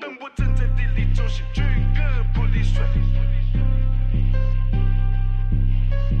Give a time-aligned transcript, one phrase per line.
[0.00, 2.02] 等我站在地里就是军哥
[2.34, 2.84] 不离水，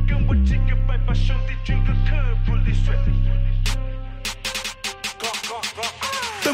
[0.08, 2.16] 跟我几个拜把兄弟军歌课
[2.46, 2.94] 不离水。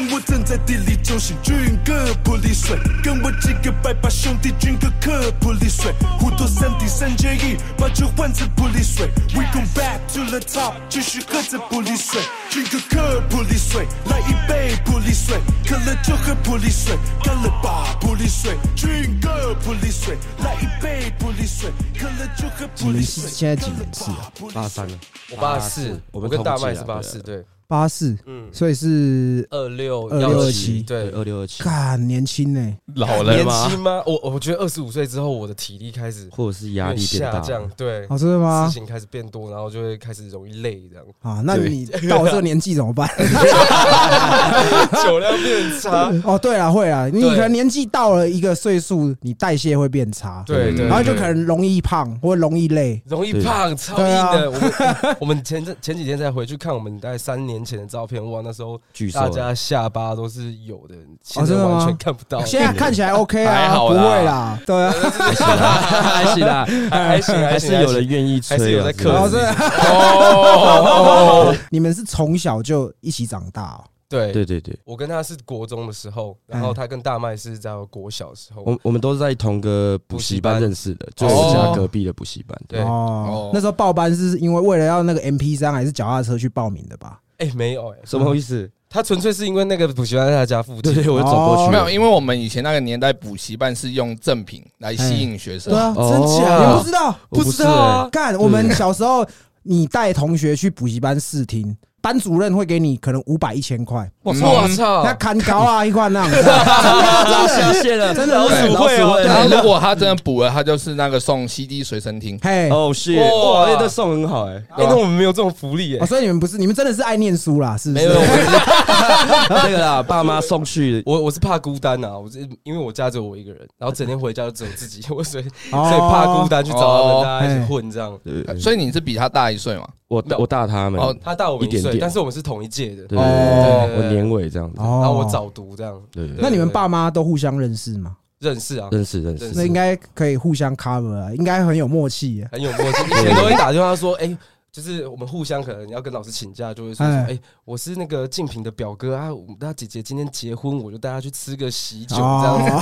[0.01, 9.07] 等我站在地里就是军哥不离水，跟我几个拜把兄弟军歌课不离水，虎头三弟三结义，把酒换成不离水。
[9.35, 23.23] We come back to the top，继续喝着不离水，军歌课不离水，来一杯不离水，渴了就喝不离水，干了吧不离水，军哥不离水，来一杯不离水，渴了就喝几年不离水。
[23.25, 24.31] 是现在几年是啊？
[24.51, 24.97] 八三了，
[25.29, 32.77] 我八四，我们跟大麦是八四，对，八四，嗯，所以是二六26七，对，对，二六二七，看年轻呢。
[32.95, 33.47] 老了年？
[33.47, 34.03] 轻吗？
[34.05, 38.67] 我我觉得二十五岁之后，我的体力开始或者是压力下，降，对，哦，真的吗？
[38.67, 38.73] 事？
[38.73, 41.05] 情开始变多，然后就会开始容易累，这样。
[41.21, 43.09] 啊，那你到我这个年纪怎么办？
[45.05, 53.01] 酒量变差，哦，对了，会啊，你可能年纪到了一个岁数，你代谢会变差，对对，然后就可能容易胖或容易累。
[53.05, 54.51] 容易胖，超硬的。
[54.51, 58.79] 我们 我们前阵前几天才回去看我们大概三年前的照片，哇，那时候
[59.13, 62.43] 大家下巴都是有的，现在真的吗完全看不到。
[62.45, 69.45] 现在看起来 OK 啊，不还好啦会啦，对啊，还行啦，还还行，还还行是有人愿意吹啊，还是有在克然后制这
[69.91, 73.83] 哦， 你们是从小就一起长大哦？
[74.11, 78.61] 对对对对，我跟他是国中的时候，然后他跟大麦是在国小的时候。
[78.65, 82.61] 我我们都是在同个补习班认识的，就补习班我家隔壁的补习班。
[82.67, 87.21] 对哦哦，那时候报班是因为为了要那个 MP 三还是脚踏车去报名的吧？
[87.41, 88.69] 哎，没有哎，什么意思？
[88.87, 90.93] 他纯粹是因为那个补习班在他家附近。
[90.93, 91.71] 对对，我就走过去了。
[91.71, 97.15] 没有，因为我们以前那个年代补习班是用赠品来吸引学生对，啊，哦真假你不知道？
[97.29, 99.25] 不知道啊干，我们小时候
[99.63, 105.03] 你带同学去补习班试听，班主任会给你可能五百一千块，我嗯我操！
[105.03, 109.19] 那砍高啊一块那样， 真的真了，真的老是鼠会哦。
[109.23, 112.39] 然后如果他真的补了，他就是那个送 CD 随身听。
[112.41, 112.69] 嘿。
[112.69, 114.53] 哦，是哇哇，那这送很好哎。
[114.69, 116.05] 哎，那我们没有这种福利哦，哎。
[116.07, 118.07] 所以你们不是，你们真的是爱念书啦，是不是？
[118.07, 118.19] 没有，
[119.49, 128.19] 那个啦，爸妈送去， 我我是怕孤单呐，我是因为我家只有我一个人，然后整天回家就只有自己，我所以哦所以怕孤单去找他们，哦大家一起混这样。
[128.59, 129.87] 所以你是比他大一岁嘛？
[130.07, 132.01] 我我大他们，哦他大我一岁，一点点。
[132.01, 134.99] 但是我们是同一届的，对我年尾这样子，哦。
[135.01, 138.17] 然后我早读这样，对对，那你们爸妈都互相认识吗？
[138.39, 139.51] 认识啊，认识认识。
[139.55, 142.49] 那应该可以互相 cover 啊，应该很有默契啊。
[142.51, 143.03] 很有默契。
[143.05, 144.37] 以前都会打电话说，哎。
[144.73, 152.71] 就是我们互相可能要跟老师请假，就会说，哎哎，我是那个静平的表哥啊，我们他姐姐今天结婚，我就带她去吃个喜酒这样子。
[152.71, 152.81] 哦，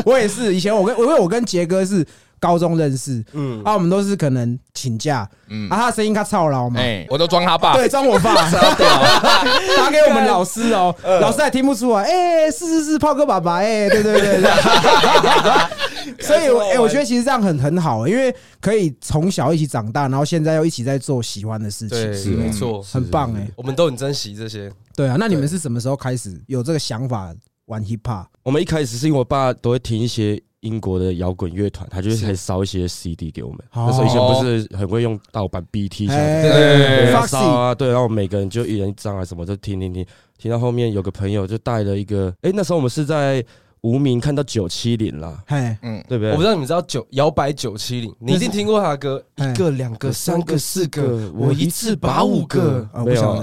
[0.08, 2.02] 我也是，以前我跟因为我跟杰哥是
[2.42, 5.70] 高中认识，嗯，啊，我们都是可能请假，嗯。
[5.70, 7.74] 啊，，他的声音他操劳嘛，哎，我都装他爸。
[7.74, 14.50] 对，装我爸， 打给我们老师哦，老师还听不出来，哎，是是是，炮哥爸爸，哎，对对对对，
[16.26, 24.68] 所以我哎，我觉得其实这样很很好，因为可以从小一起长大，然后现在又一起在做喜欢的事情，是没错，很棒哎，我们都很珍惜这些。
[24.96, 27.32] 对啊，那你们是什么时候开始有这个想法
[27.66, 28.26] 玩 hip hop？
[28.42, 33.58] 我们一开始是因为我爸都会听一些英国的摇滚乐团，他就会开始烧一些 CD 给我们。
[33.72, 33.86] 哦。
[33.88, 40.04] 那时候以前不是很会用盗版 BT 下哎载，对烧啊，对，然后每个人就一人一张啊，什么就听听听，
[40.38, 43.44] 听到后面有个朋友就带了一个，哎，那时候我们是在
[43.82, 46.30] 无名看到九七零啦，嘿，嗯，对不对？
[46.30, 52.88] 我不知道你们知道九摇摆九七零，你一定听过他的歌，哎一个、两个、三个、四个，我一次把五个。
[52.92, 53.42] 啊，没有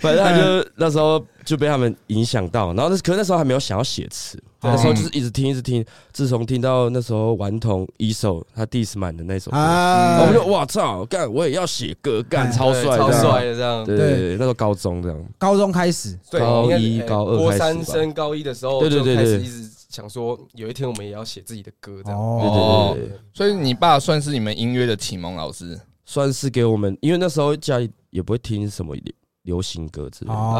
[0.00, 10.20] 反正他就那时候就被他们影响到，然后那可是那时候还没有想要写词，哦那时候就是一直听一直听，自从听到那时候顽童一首他 diss 满的那首歌，啊。
[10.20, 13.84] 我们就哇操，干我也要写歌，干哎超帅，超帅的这样。
[13.84, 17.64] 对对对，那时候高中这样，高中开始，对，高一高二国开始吧。
[17.66, 19.46] 三升高一的时候，对对对就开始对。
[19.46, 22.20] 一直想说，有一天我们也要写自己的歌这样。
[22.20, 25.78] 哦，对对对对，所以你爸算是你们音乐的启蒙老师。
[26.08, 29.12] 算是给我们，因为那时候家里也不会听什么流
[29.42, 30.36] 流行歌之类的。
[30.36, 30.54] 哦，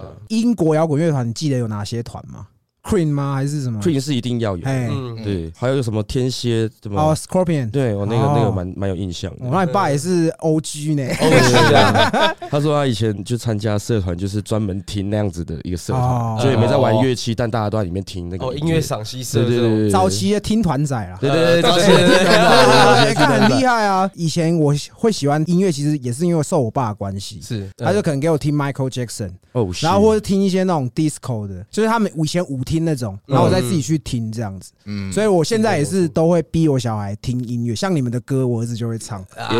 [0.00, 2.46] 呃，英国摇滚乐团，你记得有哪些团吗
[2.82, 3.34] ？Queen 吗？
[3.34, 9.50] 还是什么？Queen 是一定要有，哎，嗯，对，还有什么天蝎什哦，，Scorpion，对我那个哦那个蛮蛮有印象的我。
[9.50, 11.04] 那你爸也是 OG 呢。
[11.20, 12.36] 哦，是这样。
[12.50, 19.60] 他说他以前就参加社团，就是专门听那样子的一个社哦团，就也没在玩乐器，但大家都在里面听那个哦，音乐赏析社对对。
[19.60, 21.16] 对对，早期的听团仔啦。
[21.20, 24.10] 对对对，早期对对对哎看很厉害啊！
[24.14, 34.70] 以前我会喜欢音乐，其实也是因为受我爸的关系，是，他就可能给我听 Michael Jackson，哦，然后或者听一些那种 disco 的，就是他们以前舞厅那种，然后我再自己去听这样子。
[34.84, 39.20] 嗯，所以我现在也是都会逼我小孩听音乐，像你们的歌，我儿子就会唱。
[39.36, 39.56] 耶，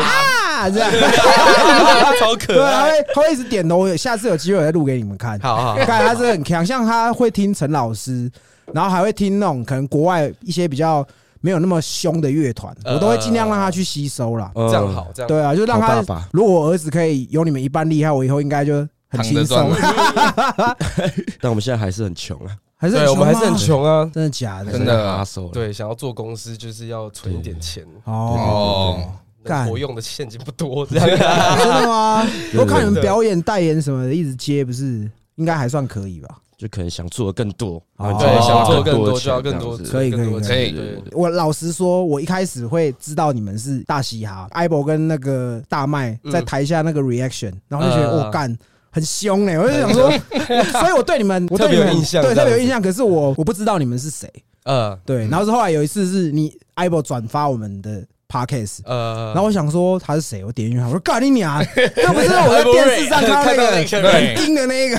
[0.00, 0.90] 啊啊，这样。
[2.18, 2.90] 超可对，他爱。
[2.90, 5.38] 会他会一直点头，我下次有机会再录给你们看。
[5.40, 8.30] 好好好，看他是很强，像他会听陈老师，
[8.72, 11.06] 然后还会听那种可能国外一些比较
[11.40, 14.50] 没有那么凶的乐团，呃我都会尽量让他去吸收啦。
[14.56, 16.02] 嗯这样好，这样对啊，就让他
[16.32, 19.70] 如果我儿子可以有你们一半厉害，我以后应该就很轻松。
[21.40, 24.10] 但我们现在还是很穷啊，对，还是很我们还是很吗，穷啊。
[24.12, 24.72] 真的假的？
[24.72, 29.12] 真的阿手，对，想要做公司就是要存一点钱，哦，哦，
[29.44, 29.60] 干。
[29.64, 31.08] 能活用的现金不多， 这样。
[31.08, 32.24] 真的吗？
[32.52, 35.10] 对我看你们表演、代言什么的，一直接，不是？
[35.36, 36.28] 应该还算可以吧？
[36.58, 41.00] 就可能想做的更多，对，想做更多需要更多，可以可以可以。
[41.12, 48.26] 我老实说，我一开始会知道你们是大嘻哈，艾博跟那个大麦在台下那个 reaction，然后就觉得嗯。
[48.26, 48.58] 我干。
[48.90, 50.10] 很凶哎、我就想说，
[50.80, 52.80] 所以我对你们， 我对你们特别有印象对，特别有印象。
[52.80, 54.30] 可是我我不知道你们是谁，
[54.64, 55.26] 呃对。
[55.28, 61.64] 然后是后来有一次是你艾博转发我们的 podcast，呃，然后我想说他是谁，我点进去看，我说干你娘，
[61.96, 64.98] 那不是我在电视上看到那个对很硬的那个，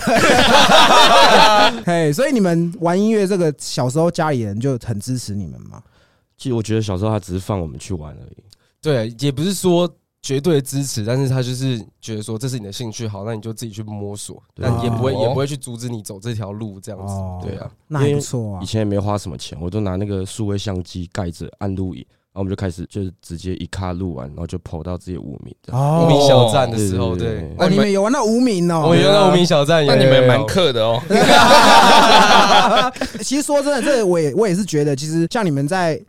[1.86, 5.82] 嘿，所以你们玩音乐这个小时候家里人就很支持你们嘛？
[6.38, 8.44] 其实我觉得小时候他只是放我们去玩而已，
[8.82, 9.88] 对，也不是说
[10.22, 18.66] 绝对支持，但是他就是觉得说这是你的兴趣，好，那你就自己去摸索，但也不会哦也不会去阻止你走这条路，这样子哦，对啊，那还不错啊以。
[18.66, 25.82] 前也没花什么钱，我都拿那个数位相机盖着按录影，然后我们就开始就是直接一卡录完，然后就跑到自己的五名这样。
[25.82, 28.82] 哦无名小站的时候，对哦，你那你们们有玩到无名哦？
[28.84, 31.02] 我们原来无名小站，那你们有有有蛮克的哦。
[33.24, 36.00] 其实说真的，这个我也我也是觉得，其实像你们在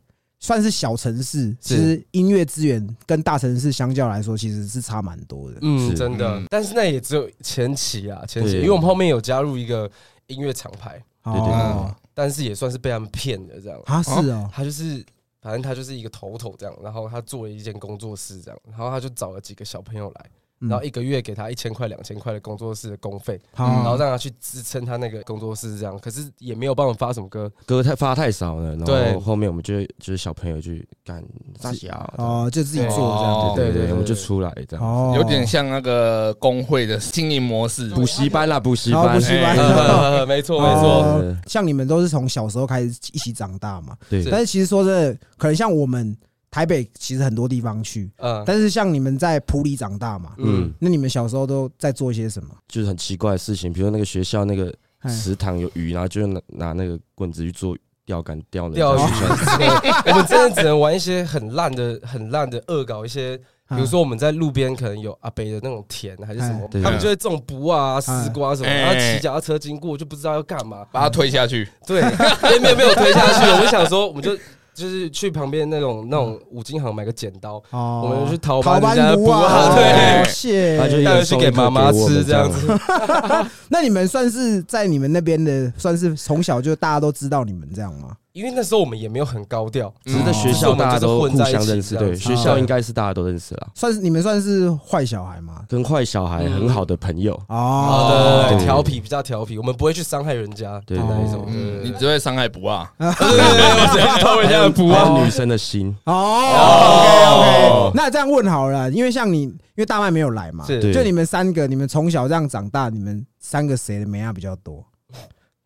[0.40, 5.58] 算是小城市，其实音乐资源跟大城市相较来说，其实是差蛮多的。
[5.60, 5.94] 嗯，是。
[5.94, 6.26] 真的。
[6.38, 9.88] 嗯，但是那也只有前期啊，前期，因为我们后面有加入一个
[10.28, 13.78] 音乐厂牌，对对对，但是也算是被他们骗的这样。
[13.84, 15.04] 啊是哦，他就是，
[15.42, 31.24] 反正他就是一个头头这样，然后他做了一间工作室这样，然后他就找了几个小朋友来，嗯然后一个月给他一千块、两千块的工作室的工费，好，然后让他去支撑他那个工作室这样，可是也没有帮我发什么歌，歌太发太少了，然对后后面我们就就是小朋友去干
[31.62, 33.56] 大小，哦，就自己做这哦样。
[33.56, 34.84] 对对对对对对，我们就出来这样。
[34.84, 37.88] 哦，有点像那个工会的经营模式。
[37.90, 39.56] 补习班啦，补习班，哦补习班
[40.28, 46.14] 没错没错，像你们都是从小时候开始一起长大嘛，对但是其实说真的，可能像我们
[46.50, 48.42] 台北其实很多地方去，嗯。
[48.46, 50.64] 但是像你们在普里长大嘛，嗯。
[50.64, 52.50] 嗯，那你们小时候都在做些什么？
[52.68, 54.74] 就是很奇怪的事情，比如那个学校那个
[55.08, 59.00] 池塘有鱼，然后就拿拿那个棍子去做钓竿钓人钓鱼。
[60.10, 63.40] 我们真的只能玩一些很烂的、很烂的恶搞一些。
[63.70, 74.36] 比如嗯说我们在路边可能有阿北的那种田还是什么他们就会种卜啊、丝瓜什么，哎然后骑脚踏车经过就不知道要干嘛，把它推下去，对，没 没有没有推下去，我们想说我们就
[74.80, 78.02] 就是去旁边那种那种五金行买个剪刀，哦。
[78.02, 80.76] 我们就去淘淘班班人家的卜奴啊，啊，对，谢。
[80.78, 82.50] 那就一带回去给妈妈吃这样。
[82.50, 82.66] 子。
[83.68, 88.16] 那你们算是在你们那边的，算是从小就大家都知道你们这样吗？
[88.32, 95.64] 因为那时候我们也没有很高调，只是在学校大家都互相认识，对，学校应该是大家都认识了，算是你们算是坏小孩嘛？
[95.68, 100.96] 跟坏小孩很好的朋友，哦，哦，对，对调皮比较调皮，我们不会去伤害人家，对。
[100.98, 101.44] 那一种。
[101.48, 102.92] 嗯，你只会伤害不啊？
[102.98, 105.08] 对对对，偷人家的不啊。
[105.22, 114.84] 女生的心，哦，OK OK，那这样问好了，因为像你，因为大麦没有来嘛，就你们三个，你们从小这样长大，你们三个谁的美亚比较多？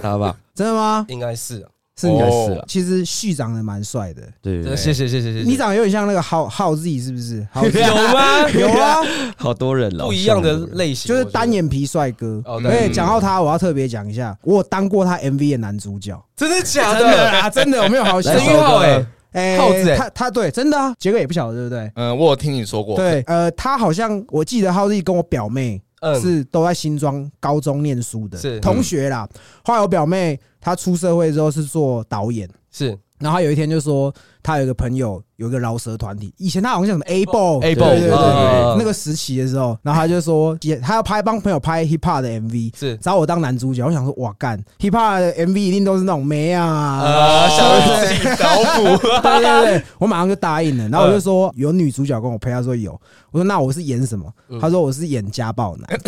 [0.00, 0.36] 大吧？
[0.54, 1.04] 真的吗？
[1.08, 1.68] 应该是啊，
[1.98, 2.30] 是应该。
[2.30, 5.48] 是啊，其实旭长得蛮帅的，对对，谢谢谢谢谢谢。
[5.48, 7.46] 你长得有点像那个浩浩 Z 是不是？
[7.52, 8.48] 浩 Z 有吗？
[8.54, 8.96] 有啊，
[9.36, 12.42] 好多人了，不一样的类型，就是单眼皮帅哥。
[12.44, 17.30] 哦对讲到他，我要特别讲一下，我有当过他 MV 的男主角，真的假真的的？
[17.40, 18.32] 啊，真的，我没有好笑。
[18.32, 21.92] 陈玉浩哎，哎浩子哎他他对，真的啊，杰哥也不晓得对不对？
[21.96, 22.96] 嗯，我有听你说过。
[22.96, 28.60] 对，呃，他好像我记得浩 Z 跟我表妹嗯，是都在新庄高中念书的是。
[28.60, 29.28] 同学啦。
[29.64, 32.98] 后来我表妹她出社会之后是做导演，是。
[33.18, 43.84] 然后她有一天就说，她有一个朋友有一个饶舌团体，以前他好像叫什么 Able Able，对对对嗯那个时期的时候，然后他就说，也他要拍帮朋友拍 hip hop 的 MV，是找我当男主角。
[43.86, 50.88] 我想说，哇干，hip hop 的 MV 一定都是那种妹啊，啊，想要自己脑补，对对对， 我马上就答应了。
[50.88, 53.00] 然后我就说有女主角跟我配，他说有。
[53.30, 54.24] 我说那我是演什么？
[54.58, 55.86] 他说我是演家暴男。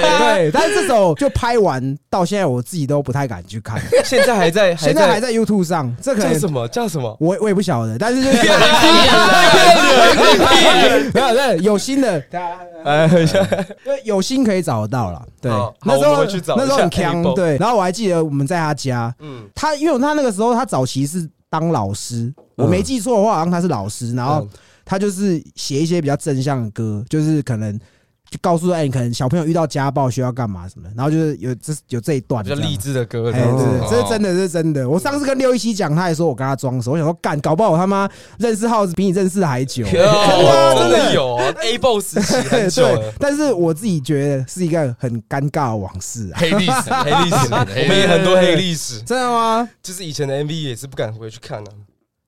[0.00, 3.78] 对，但是这首就拍完到现在，我自己都不太敢去看。
[4.06, 7.16] 现在还在，现在还在 YouTube 上，这可能叫什么叫什么？
[7.20, 8.36] 我我也不晓得，但是就是
[11.12, 12.22] 没 有对有新的，
[12.84, 13.08] 哎，
[13.84, 15.22] 对有心可以找得到了。
[15.40, 15.50] 对，
[15.84, 16.24] 那时候
[16.56, 17.56] 那时候很强对。
[17.58, 24.48] 然后我还记得我们在他家，嗯，他因为他那个时候他早期是当老师，我没记错的话，好像他是老师，然后嗯
[24.84, 27.78] 他就是写一些比较正向的歌，就是可能
[28.30, 34.88] 就告诉哎，你可能小朋友遇到家暴需要干嘛什么的，然后就是有这有这一段这样比较励志的歌，哎，对对，哦这是真的，这是真的。
[34.88, 38.08] 我上次跟六一七讲，他还说我跟他装熟，我想说干，搞不好我他妈
[38.38, 39.86] 认识耗子比你认识的还久。
[39.88, 46.38] 哦真的有啊 A boss 时期很久对，，但是我自己觉得是一个很尴尬的往事啊。
[46.38, 49.68] 黑历史， 黑历史，我们也很多黑历史，真的吗？
[49.82, 51.70] 就是以前的 MV 也是不敢回去看啊。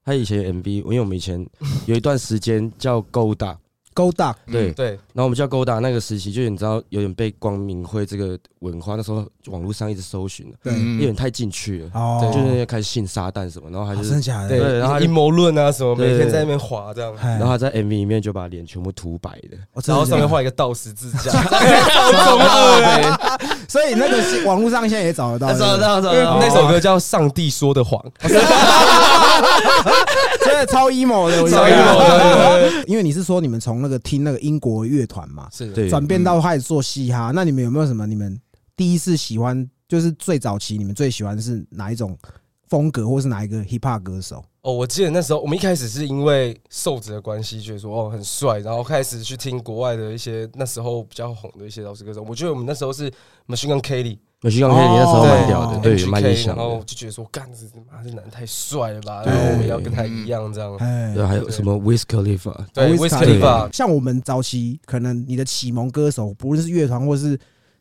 [0.05, 1.47] 他以前 MV，因为我们以前
[1.85, 3.57] 有一段时间叫勾搭，
[3.95, 4.35] 勾搭。
[4.51, 10.73] 对，对，然后我们叫勾搭那个时期，就你知道有点被光明会这个文化，那时候网络上一直搜寻了，对。
[10.77, 14.49] 嗯有点太进去了，哦，就是开始信撒旦什么，然后他哦就是真的假的？
[14.49, 21.31] 对，然后阴谋论啊什么，每天在那边滑这样，哎然后他在 MV 里面就把脸全部涂白的，哦然后上面画一个倒十字架，
[23.67, 27.99] 所以那个是网络上现在也找得到，找得到，找那首歌叫《上帝说的谎》，
[30.51, 38.39] 真的超 emo 的， 我超 emo 的 因为你是说你们从那个听那个英国乐团嘛，是对，转变到开始做嘻哈，那你们有没有什么你们
[38.77, 42.17] 第一次喜欢，就是最早期你们最喜欢是哪一种
[42.69, 44.45] 风格，或是哪一个 hip hop 歌手？
[44.63, 52.23] 哦，我记得那时候我们一开始是因为瘦子的关系，觉得说哦很帅，然后开始去听国外的一些那时候比较红的一些饶舌歌手。
[52.29, 53.11] 我觉得我们那时候是
[53.49, 56.85] Machine Gun Kelly，我徐刚 K 你那时候蛮屌的，哦对蛮影响然后我。
[56.85, 60.75] 就觉得说，干这妈这男的太帅了吧，对然后我们要跟他一样这样。
[60.77, 63.09] 哎对，还有什么 w h i s k e r l i f a 对 Wiz w i
[63.09, 67.39] z Khalifa Khalifa，像我们早期可能你的启蒙歌手，不论是乐团或是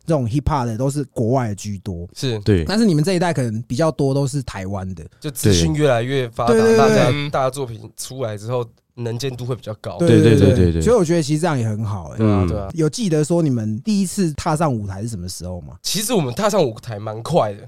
[0.09, 2.07] 这种 hip hop 的，都是国外的居多。
[2.15, 9.97] 是对，但是你们这一代可能比较多都是台湾的，就资讯越来越发达，大家嗯大家作品出来之后，能见度会比较高。
[9.99, 12.09] 对对对对对对所以我觉得其实这样也很好。
[12.09, 12.67] 哎，对啊，嗯对啊。
[12.73, 15.75] 有记得说你们第一次踏上舞台是什么时候吗？
[15.83, 17.59] 其实我们踏上舞台蛮快的，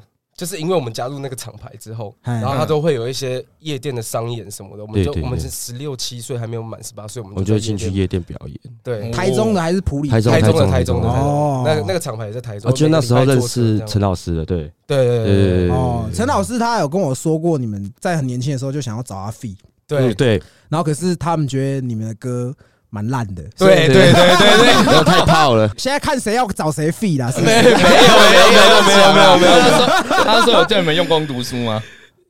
[0.42, 8.58] 就是因为我们加入那个厂牌之后，哎然后他都会有一些夜店的商演什么的，我们就我们是十六七岁还没有满十八岁，我们我们就进去夜店表演。
[8.82, 10.10] 对嗯台中的还是普里？
[10.10, 12.72] 台中台中的台台中的台哦中，那个那个厂牌也在台中。
[12.72, 14.72] 我记得那时候认识陈老师的，对。
[14.88, 19.48] 对对对对对哦，陈老师他有跟我说过，你们在很年轻的时候就想要找阿 f
[19.86, 20.08] 对。
[20.08, 22.52] 嗯对，然后可是他们觉得你们的歌
[22.92, 27.48] 蛮烂的，对对对对对，然后 太泡了，现在看谁要找谁 f 啦，是不是？
[27.48, 27.82] 没有没有没有
[28.84, 29.88] 没有没有没有，他说
[30.26, 31.82] 他说有叫你们用功读书吗？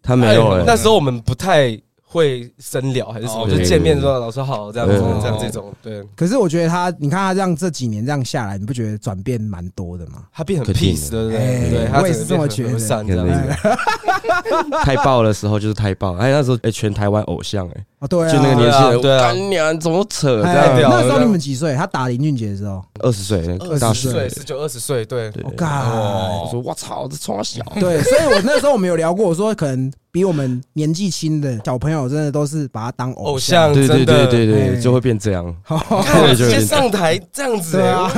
[0.04, 5.22] 他没有哎，那时候我们不太会深聊还是什么，哦就见面说老师好这样子对。
[5.22, 6.04] 这样这种，对。
[6.16, 10.24] 可是我觉得他，你看他这样这几年这样下来，你不觉得转变蛮多的吗？
[10.34, 11.70] 他变很 peace 对不哎对？
[11.70, 12.78] 对，他我也是这么觉得。
[14.84, 19.20] 太爆的时候就是太爆，哎，那时候哎全台湾偶像哎，哦，对啊，就那个年轻人，对啊。
[19.22, 20.76] 干娘怎么扯哎这样？
[20.76, 21.76] 对啊那时候你们几岁？
[21.76, 23.40] 他打林俊杰的时候，二十岁
[23.80, 24.28] 大二十岁。
[24.28, 25.44] 十九二十岁，对，对。
[25.44, 33.66] 我，靠，我说我操，这冲小，对，所以我那时候我们有聊过，我说可能比我们年纪轻的小朋友，真的都是把他当偶偶像。
[33.66, 34.28] 像对对真的。
[34.28, 34.70] 对对哎。
[34.70, 35.56] 对，就会变这样。
[35.64, 35.80] 看
[36.24, 38.12] 我直接上台这样子，啊，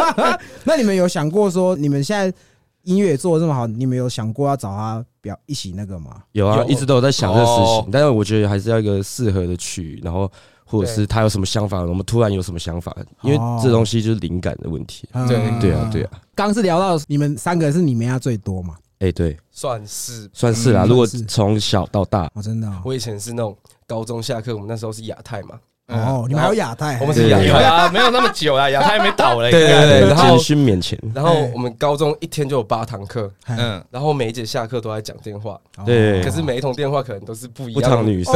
[0.64, 2.32] 那你们有想过说，你们现在
[2.84, 6.22] 音乐做的这么好，你们有想过要找他表一起那个吗？
[6.32, 10.30] 有啊，有一直都有在想这个事哦情，但是我觉得还是要一个适合的曲，然后
[10.64, 15.08] 或者是他有什么想法，我们突然有什么想法，因为这东西就是灵感的问题。
[15.28, 18.76] 对嗯对啊，对啊，刚刚是聊到你们三个是你们家最多嘛？
[19.00, 20.28] 哎，对，算是。
[20.32, 20.84] 算是啦。
[20.84, 25.58] 嗯如果是从小到大，哦，真的哦我以前是那种高中下课，我们那时候是亚太嘛，
[25.90, 27.30] 哦，你们还有亚太，我们是对。
[27.30, 29.50] 亚太，有啊，没有那么久啊，亚太还没倒嘞。
[29.52, 36.22] 对对对然后监训面前，然后我们高中一天就有八堂课，嗯，嗯，然后每一节下课都在讲电话，对。
[36.22, 37.96] 可是每一通电话可能都是不一不样的。
[37.96, 38.32] 同女生。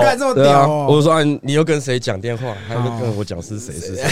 [0.00, 0.86] 干这么对啊，屌哦！
[0.88, 2.54] 我说啊，你又跟谁讲电话？
[2.66, 4.04] 还有跟我讲是谁是谁？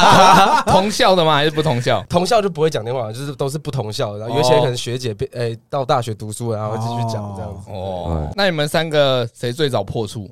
[0.66, 1.34] 同校的吗？
[1.36, 2.04] 还是不同校？
[2.08, 7.70] 同校就不会讲电话，就是都是不同校的，然后有一些可能学姐变诶到大学读书了，然后继续讲这样子。
[7.70, 10.28] 哦，那你们三个谁最早破处？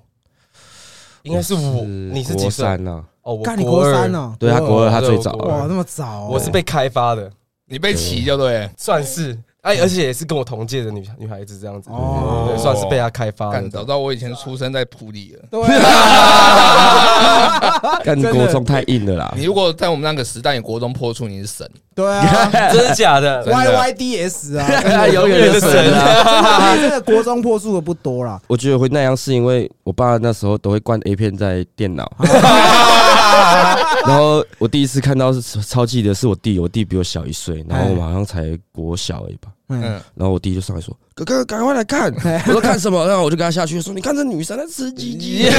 [1.22, 2.64] 应该是我，你是几国岁？
[2.64, 3.04] 三呢？
[3.22, 4.18] 哦，我干你国三呢？
[4.18, 5.66] 哦，对他国二，他最早对我哇，啊。
[5.68, 7.30] 那么早哦，我是被开发的，
[7.66, 13.52] 你被骑就对，算是哎，而且也是跟我同届的女女孩子这样子，哦对，算是被他开发的。
[13.52, 15.44] 干早知道我以前出生在普里了。
[15.50, 17.68] 对啊，
[18.04, 19.44] 干真的国中太硬了啦你。
[19.44, 21.68] 如果在我们那个时代，你国中破处，你是神。
[21.98, 23.42] 对啊 真的假的？
[23.50, 24.68] Y Y D S 啊，
[25.10, 26.76] 永远的神啊！
[26.76, 28.40] 这个国中破处的不多啦。
[28.46, 32.08] 我觉得会那样是因为我爸那时候都会灌 A 片在电脑，
[34.06, 39.50] 然后我第一次看到是超记得是我弟，我弟比我小一岁，然后我们好像才国小而已吧。
[39.68, 42.12] 嗯，嗯，然后我弟就上来说：“哥哥，赶快来看！”
[42.46, 45.44] 我说：“看什么？”然后我就跟他下去说：“你看这女生在吃鸡鸡。”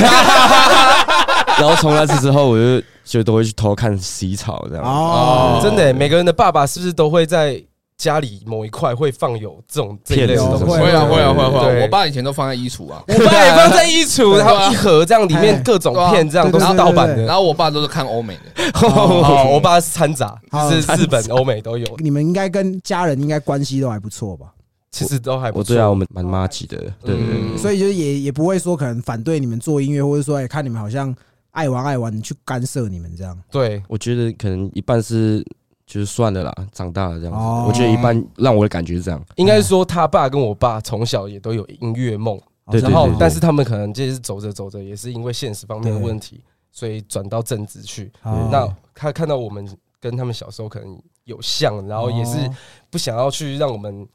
[1.60, 4.84] 然后从那次之后，我就就都会去偷看洗澡这样。
[4.84, 7.62] 哦，真的，每个人的爸爸是不是都会在
[8.00, 10.64] 家里某一块会放有这种这一类的东西？
[10.64, 11.82] 会会啊会啊会啊会啊！
[11.84, 17.24] 我爸以前都放在衣橱啊， 我爸也放在衣橱，然后一盒这样，里面各种片这样都是盗版的。
[17.26, 20.40] 然后我爸都是看欧美的， 哦，我爸是掺杂，
[20.72, 24.48] 就是日本、欧美都有，你们应该跟家人应该关系都还不错吧？
[24.92, 25.76] 其实都还不错。
[25.76, 31.14] 我对啊，我们蛮妈级的，对对对嗯所以就是也也不会说可能反对你们做音乐，或者说哎看你们好像
[31.52, 33.38] 爱玩爱玩去干涉你们这样。
[33.52, 35.46] 对，我觉得可能一半是
[35.90, 37.40] 就是算了啦，长大了这样子。
[37.40, 37.66] 哦。
[37.68, 43.18] 我觉得一般让我的感觉是这样，应该说他爸跟我爸从小也都有音乐梦，对然后对对。
[43.20, 48.12] 但是他们可能就是走着走着，也是因为现实方面的问题，所以转到正职去。
[48.22, 48.48] 哦。
[48.52, 49.68] 那他看到我们
[50.00, 52.56] 跟他们小时候可能有像，然后也是哦。
[52.92, 54.08] 不想要去让我们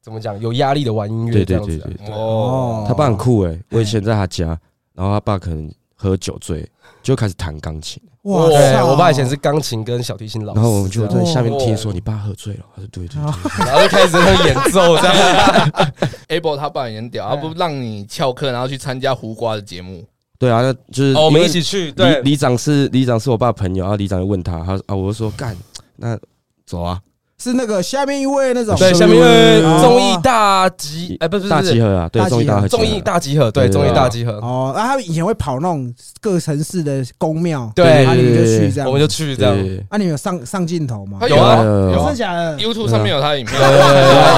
[0.00, 1.80] 怎么讲有压力的玩音乐对对这样子。
[1.80, 1.84] 啊。
[1.84, 2.14] 对对对。
[2.14, 4.46] 哦，他爸很酷哎，我以前在他家，
[4.94, 6.64] 然后他爸可能喝酒醉
[7.02, 15.70] 就开始弹钢琴，哇对我爸以前是钢琴跟小提琴老师，然后我们就在下面听说哦你爸喝醉了，他说对对对，然后就开始在那演奏这样。
[16.28, 20.04] Able 他爸也很屌，他不让你翘课，然后去参加胡瓜的节目，
[20.38, 25.56] 对啊，那就是哦，我们一起去，对里里长是里长是我爸朋友，然后里长就问他，他啊，我就说干，
[25.96, 26.18] 那
[26.66, 27.00] 走啊，
[27.42, 28.74] 是那个下面一位那种。
[28.76, 29.78] 对，下面因为哦。
[29.80, 32.38] 综艺大集，哎，不是不大是集合啊，对大集合。
[32.38, 32.68] 综艺大合。
[32.68, 38.04] 综艺大集合，对，综艺大集合，哦，那他们以前会跑那种各城市的宫庙，对。
[38.04, 39.54] 那你们就去这样，我们就去这样。
[39.54, 41.18] 对，那你们有上上镜头吗？
[41.20, 41.62] 他有啊。
[41.62, 43.60] 有真的假的？YouTube 上面有他的影片。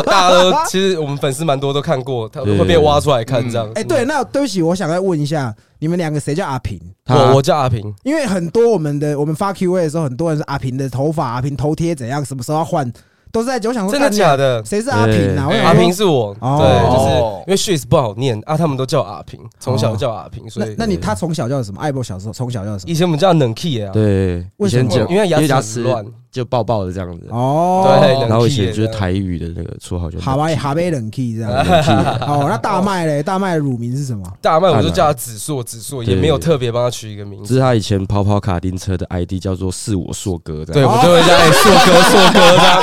[0.04, 3.70] 大家都其实我们粉丝蛮多都看过，他对会被挖出来看这样。
[3.74, 6.78] 哎，对，那对不起，我想再问一下，你们两个谁叫阿平？
[7.08, 12.90] 我我叫阿平，因为很多我们的我们发 Q A 的时候，很多人是阿平的头发、阿平头贴怎样，什么时候要换，
[13.32, 14.62] 都是在我想说真的假的？
[14.64, 15.48] 谁是阿平啊？
[15.64, 17.10] 阿平是我，哦对，就是
[17.46, 21.80] 因为 Shoes 不好念啊，他们都叫阿平，从小叫阿平，所以那那你他从小叫什么？
[21.80, 22.90] 艾博小时候从小叫什么？
[22.90, 31.50] 以前我们叫冷 key 啊，对，为什么以前因为牙齿乱，就抱抱的这样子，哦，对然后以前就是台语的那个绰号就哈巴哈贝冷 key 这样。
[31.52, 31.90] 冷气
[32.24, 33.22] 哦，那大麦嘞？
[33.22, 34.24] 大麦的乳名是什么？
[34.40, 42.82] 大麦我就叫他子硕，子硕也没有特别帮他取一个名字，这是他以前跑跑卡丁车的 ID 叫做“是我硕哥”这对，我们就会叫哎硕哥硕哥这样，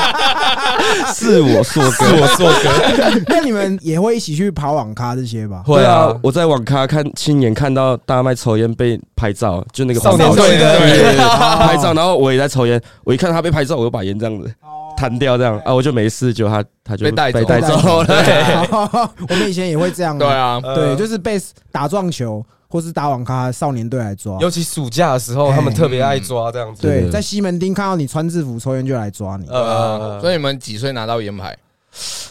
[1.13, 2.04] 是我硕是。
[2.06, 5.63] 我硕哥， 那你们也会一起去跑网咖这些吧？
[5.65, 11.17] 会啊啊，，我在网咖看亲眼看到大麦抽烟被拍照，就那个少年黄队的对对对
[11.65, 14.52] 拍照，然后我也在抽烟，我一看他被拍照，我就把烟这样子
[14.97, 19.12] 弹掉，这样啊，我就没事，就他他就被带走被带走了。
[19.30, 20.17] 我们以前也会这样。
[20.17, 21.39] 对，啊，对，就是被
[21.71, 24.38] 打撞球或是打网咖少年队来抓。
[24.39, 26.82] 尤其暑假的时候，他们特别爱抓这样子。
[26.82, 29.47] 对，在西门町看到你穿制服抽烟就来抓你。
[29.47, 31.58] 呃，所以你们几岁拿到烟牌？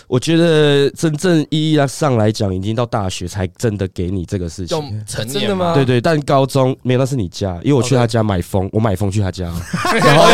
[0.06, 5.04] 我觉得真正意义上来讲，已经到大学才真的给你这个事就情。
[5.04, 9.46] 成年真的吗对对，但高中没有，那是你家，因为我去他家买风，我买风去他家，
[9.82, 10.24] 然后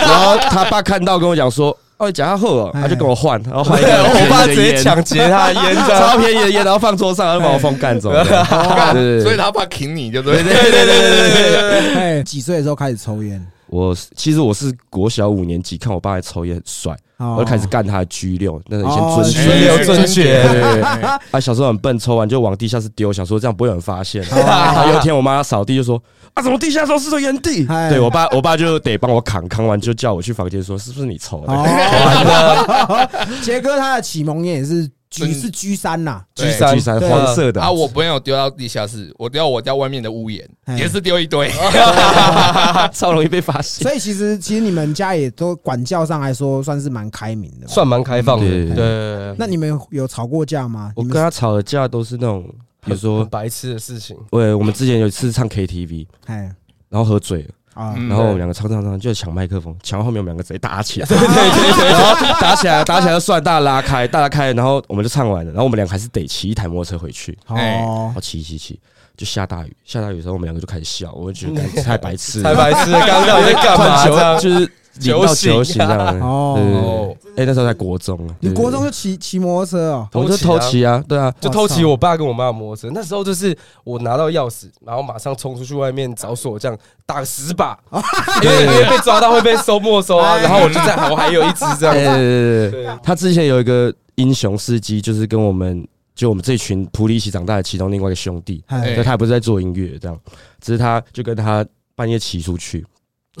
[0.00, 5.74] 然后他爸看到跟我讲说，哦，假后哦，他就跟我换，然后换一个我爸直接抢劫他的烟。
[5.74, 8.12] 超便宜的烟，然后放桌上，然后把我风干走。
[8.12, 8.22] 对
[8.94, 10.42] 对对所以他怕挺你就对。
[10.42, 11.94] 对对对对对。
[12.18, 13.44] 哎，几岁的时候开始抽烟？
[13.70, 20.42] 我其实我是国小五年级，看我爸在抽烟很帅，我我就开始干他的 G 六，那以前哦尊尊六尊爵
[21.30, 24.22] 啊，小时候很笨，抽完就往地下室丢，想说这样不会有人发现。
[24.30, 26.02] 然后有一天我妈扫地就说
[26.34, 31.52] ：“啊，怎么地下室是个烟蒂？”哎对我爸，我爸就得帮我扛，扛完就叫我去房间说：“是不是你抽的？
[31.52, 33.08] 哦，
[33.42, 34.88] 杰哥他的启蒙烟也是
[35.20, 41.50] 嗯是 G 三呐，G 三？”G 三黄色的啊，我没有丢到地下室，我丢到我家外面的屋檐，哎也是丢一堆。
[42.92, 43.82] 超容易被发现。
[43.82, 47.66] 所以其实其实你们家也都管教上来说算是蛮开明的。
[47.66, 50.92] 算蛮开放的，对那你们有吵过架吗？
[50.94, 52.44] 我跟他吵的架都是那种，
[52.84, 54.16] 比如说，白痴的事情。
[54.30, 56.54] 对，我们之前有一次唱 KTV，哎
[56.90, 57.48] 然后喝醉了。
[57.78, 57.94] 啊。
[57.96, 68.10] 嗯然后我们两个唱唱唱，就抢麦克风，抢到后面我们两个直接打起来， 对对对，然后打起来，打起来就算大家拉开，大家开，然后我们就唱完了，然后我们俩还是得骑一台摩托车回去，哦。
[68.14, 68.78] 好骑骑骑，
[69.16, 74.38] 就下大雨，下大雨的时候我们两个就开始笑，我就觉得太白痴了， 太白痴了，刚刚到底在干嘛？
[74.38, 80.08] 就是淋到酒醒这样， 哦哎，那时候在国中啊，你国中就骑骑摩托车哦？
[80.12, 82.90] 我们就偷骑啊，对啊，就偷骑我爸跟我妈的摩托车。
[82.92, 87.78] 那时候就是我拿到钥匙，然后马上冲出去外面找锁匠打个十把，
[88.42, 90.36] 因为因为被抓到会被收没收啊。
[90.42, 92.02] 然后我就在，我还有一只这样子。
[92.02, 100.18] 对对对，对，他之前有一个英雄司机，就是跟我们就我们这群普里一起长大的其中另外一个兄弟，哎对，他也不是在做音乐这样，
[100.60, 102.84] 只是他就跟他半夜骑出去，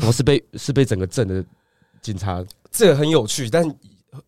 [0.06, 1.44] 我是被是被整个镇的
[2.00, 3.64] 警察，这个很有趣，但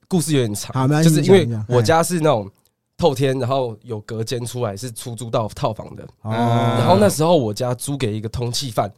[0.09, 2.51] 故事有点长就是因为我家是那种
[2.97, 6.05] 透天，然后有隔间出来是出租到套房的。
[6.23, 6.33] 哦，
[6.79, 8.93] 然后那时候我家租给一个通缉犯，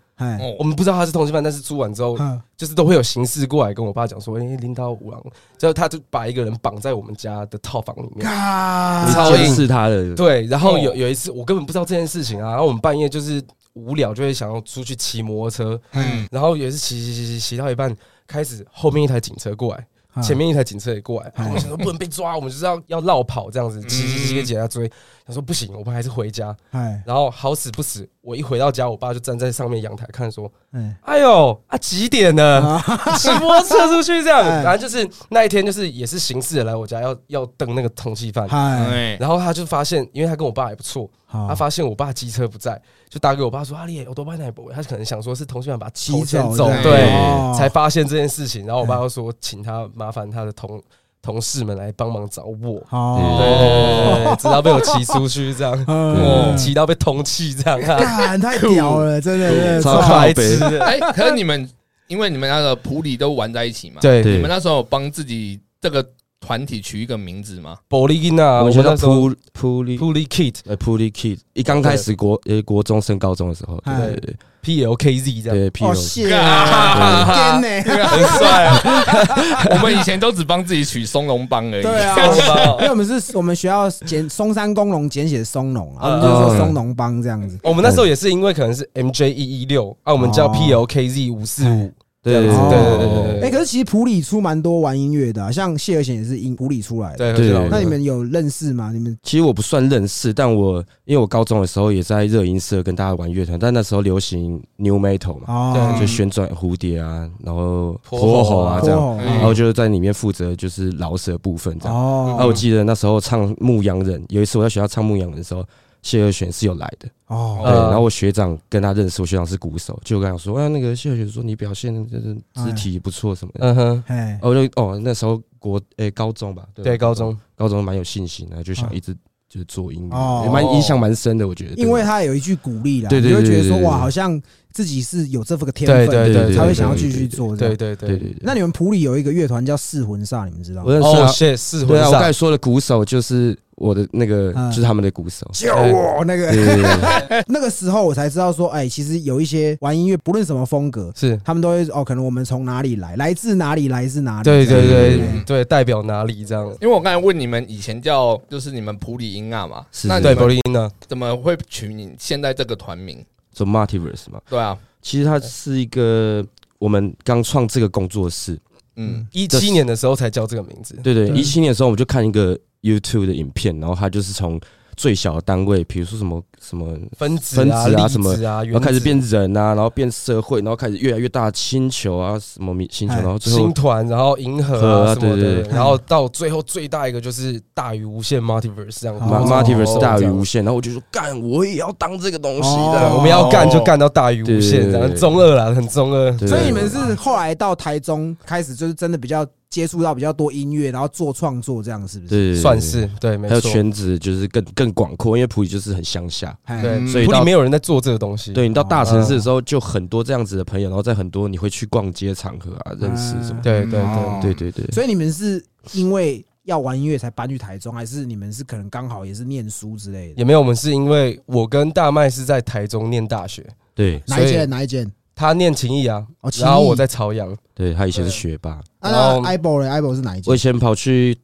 [0.59, 2.41] 我们不知道他是通缉犯，但是租完之后，嗯。
[2.57, 5.21] 就是都会有刑事过来跟我爸讲说，哎，领导五郎，
[5.59, 8.21] 之后他就把一个人绑在我们家的套房里面。
[8.21, 9.47] 嘎超硬。
[9.47, 10.95] 监视他的，对，然后有哦。
[10.95, 17.93] 有一次我根本不知道这件事情啊，然后我们半夜就是无聊就会想要出去骑摩托车，嗯，然后有一次骑骑骑骑骑到一半，
[18.33, 24.91] 开始后面一台警车过来，嗯前面一台警车也过来，嗯我们想说不能被抓，我们就是要要绕跑这样子，骑骑骑给警察追。
[25.25, 26.55] 他说不行，我们还是回家。
[26.73, 32.83] 哎然后好死不死，我一回到家，我爸就站在上面阳台看说哎：“哎呦啊几点了？
[33.17, 38.49] 骑摩托车出去这样。”哎反正就是那一天，就是也是刑事的来我家要要登那个通缉犯。
[38.49, 47.07] 哎，然后他就发现，因为他跟我爸还不错，他发现我爸机车不在，就打给我爸说：“阿丽，我都搬哪不？”他可能想说是同性恋把骑走走，对
[47.55, 48.65] 才发现这件事情。
[48.65, 50.83] 然后我爸又说，请他麻烦他的同
[51.21, 52.83] 同事们来帮忙找我。
[52.89, 60.83] 哦，对对对对，直到被我骑出去这样，嗯骑到被通气这样，干太屌了，真的，超超白痴的。
[60.83, 61.69] 哎，可是你们
[62.07, 66.03] 因为你们那个普里都玩在一起嘛，对，对你们那时候有帮自己这个
[66.43, 67.79] 团体取一个名字吗？
[67.89, 73.99] 玻璃金啊，我我们叫们那时候扑扑利 Pulley Kid 呃扑利 kid，一刚开始国呃国中升高中的时候，哎。
[74.01, 74.37] 对对对。
[74.65, 77.61] P L K Z 这样，哦， 对 P 谢啊。
[77.61, 78.79] 很帅啊，
[79.75, 81.83] 我们以前都只帮自己取松茸帮而已。
[81.83, 82.15] 对啊，
[82.79, 87.59] 因为我们是我们学校简松山工农简写松龙啊，我们就说松龙帮这样子。
[87.65, 90.53] 我们那时候也是因为可能是 M J 一一六啊，我们叫哦。
[90.55, 97.17] P L K Z 五四五，对对对对对对对哎，可是其实普里出蛮多玩音乐的啊，像谢和弦也是音普里出来的。
[97.19, 98.93] 对对对那你们有认识吗？
[98.93, 111.97] 你们其实我不算认识，但我因为我高中的时候也在热音社跟大家玩乐团，但那时候流行 New Metal 嘛，哦，就旋转蝴蝶啊，然后泼泼猴猴啊啊这样，然后就在里面负责就是饶舌部分这样。
[111.97, 112.37] 哦。
[112.39, 115.65] 啊，我记得那时候唱《牧羊人》，有一次我在学校唱《牧羊人》的时候，
[116.03, 117.61] 谢和弦是有来的，哦。
[117.63, 117.83] 对，嗯。
[117.85, 127.37] 然后我学长跟他认识，我学长是鼓手，就跟他说，啊，那个谢和弦说你表现就是肢体不错什么的，嗯哼，哎我就哦那时候国诶高中吧，对，高中。
[127.57, 129.15] 高中蛮有信心，然后就想一直
[129.49, 130.41] 就是做音哦。
[130.43, 137.57] 乐，也蛮影响蛮深的，我觉得，因为他有一句鼓励啦，对对你就会觉得对对对说哇，好像自己是有这个天对分，对对对，才会想要继续做。
[137.57, 138.19] 对对对对。
[138.19, 140.91] 对对，那你们普里有一个乐团叫四魂煞，你们知道吗？
[140.91, 146.25] 哦，我认识啊，谢四对啊，我刚才魂说的鼓手就是我的那个嗯就是他们的鼓手，救我！
[146.25, 154.45] 那个对对 那个时候我才知道说，哎，其实有一些玩音乐，不论什么风格，是，他们都会哦，可能我们从哪里来，来自哪里，来自哪里。
[154.45, 156.65] 对对对嗯对，代表哪里这样？
[156.81, 160.89] 因为我刚才问你们以前叫就是你们普里音啊嘛，是对，那你们柏林音呢？
[161.09, 163.25] 怎么会取你现在这个团名？
[163.53, 166.45] 做 Multiverse 嘛，对啊，其实它是一个
[166.79, 168.59] 我们刚创这个工作室，
[168.97, 170.95] 嗯，一七年的时候才叫这个名字。
[171.03, 174.61] 对对，对一七年的时候我们就看一个 YouTube 的影片，然后他就是从
[174.95, 189.19] 最小的单位，比如说什么什么，分子分子啊、粒啊什么子啊，然后开始变人啊，然后变社会，然后开始越来越大星球啊，什么星球，哎然后最后星团，然后银河河啊啊什么的，对对对然后到最后最大一个就是大于无限 multiverse 这样。
[189.19, 196.37] Multiverse 大于无限，然后我就说干，我也要当这个东西哦的，我们要干就干到大于无限，这样中二啦，很中二。
[196.37, 202.53] 所以你们是后来到台中开始，就是真的比较接触到比较多音乐，然后做创作这样，是不是？
[202.53, 203.71] 对，算是对，没还有错。
[203.71, 208.53] 圈子就是更更广阔，因为普里就是很乡下，哎对，嗯普里所以到没有人在做这个东西。
[208.53, 220.35] 对你到大城市的时候，就很多这样子的朋友，然后在很多你会去逛街场合啊，认识什么，对对哦对，对对对，所以你们是因为要玩音乐才搬去台中，还是你们是可能刚好也是念书之类的？
[220.37, 220.61] 也没有。
[220.61, 224.69] 我们是因为我跟大麦是在台中念大学，对哪一间？
[224.69, 225.11] 哪一间？
[225.43, 227.55] 他念情谊啊，哦，然后我在在朝阳。
[227.75, 230.51] 对，他以前是学霸，啊然后那 i b o 嘞 i b o 是哪一届？
[230.51, 231.37] 我以前跑去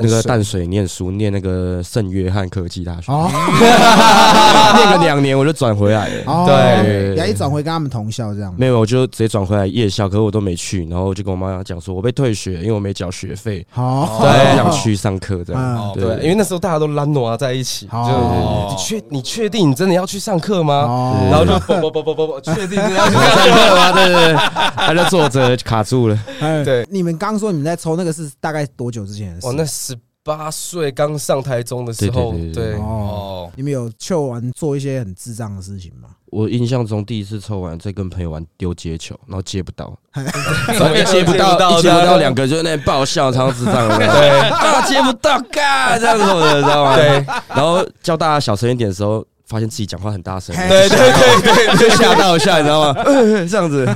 [0.00, 3.28] 那个淡水念书，念那个圣约翰科技大学，哦
[4.76, 6.22] 念个两年我就转回来了。
[6.26, 8.54] 哦，对然后一转回跟他们同校这样。
[8.56, 15.92] 没有，我就直接转回来夜校，可是我都没去，然后我就跟我妈讲说，我被退学，因为我没缴学费，好，然后不想去上课这样。
[15.94, 20.74] 对，因为那时候大家都懒惰啊在一起，就哦你确你确定你真的要去上课吗？
[20.74, 23.76] 哦然后就不不不不不，确定你要去上上课？
[23.76, 23.92] 吗？
[23.92, 24.36] 对对对，
[24.76, 26.18] 他就坐着卡住了。
[26.40, 29.46] 哎对你们刚说你们在抽那个是大概多久之前的事？
[29.46, 36.08] 哦，那十八岁刚上台中的时候，对哦，哦，你们有抽完做一些很智障的事情吗？
[36.26, 43.98] 我印象中第一次抽完，在跟朋友玩丢接球，然后接不到， 怎么一接不到，接不到，两个就在那边爆笑，超智障的。
[43.98, 46.96] 对啊，接不到，嘎这样子的，知道吗？
[46.96, 53.02] 对，然后叫大家小声一点的时候，发现自己讲话很大声，嘿对对对对，就吓到一下，你知道吗？
[53.04, 53.86] 呃 这样子，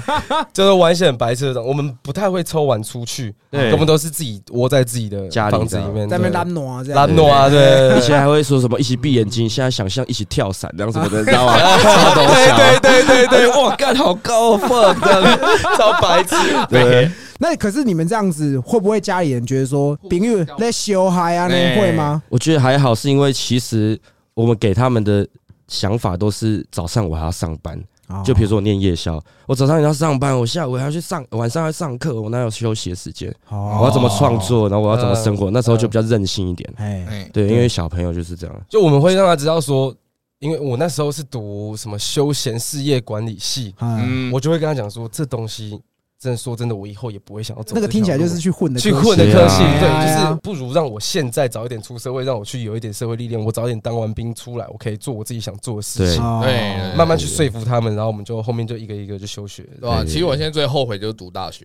[0.53, 1.63] 就是玩一些很白痴的。
[1.63, 6.97] 我们不太会抽完出去，对我们都是自己窝在自己的家里房子里面，在那边对拉挪啊这样。
[7.09, 11.57] 拉诺啊，对以前还会说什么一起闭眼睛，现在想象一起跳伞这样什么的，你知道吗？
[12.15, 15.39] 对，对对对对， 哇，干好高哦，fuck，这样
[15.79, 16.37] 超白痴。
[16.69, 21.49] 对，那可是你们这样子，会不会家里人觉得说，丙玉在修嗨啊？
[21.51, 22.23] 哎那会吗？
[22.29, 23.99] 我觉得还好，是因为其实
[24.39, 25.27] 我们给他们的
[25.67, 33.35] 想法都是早上我还要上班，哦就比如说我念夜校，我早上也要上班，我下午还要去上，晚上要上课，我哪有休息的时间？
[33.49, 35.51] 哦我要怎么创作，然后我要怎么生活？
[35.51, 36.73] 那时候就比较任性一点。
[36.77, 38.57] 哎，哎，对，因为小朋友就是这样。
[38.69, 39.93] 就我们会让他知道说，
[40.39, 45.81] 因为我那时候是读什么休闲事业管理系，嗯，嗯，我就会跟他讲说，这东西
[46.21, 59.63] 真的说真的，我以后也不会想要走那个听起来就是去混的去混的科系，啊对，就是不如让我现在早一点出社会，让我去有一点社会历练，我早一点当完兵出来，我可以做我自己想做的事情，哦对慢慢去说服他们，然后我们就后面就一个一个就休学。
[59.81, 60.03] 对吧？
[60.03, 61.65] 对其实我现在最后悔就是读大学，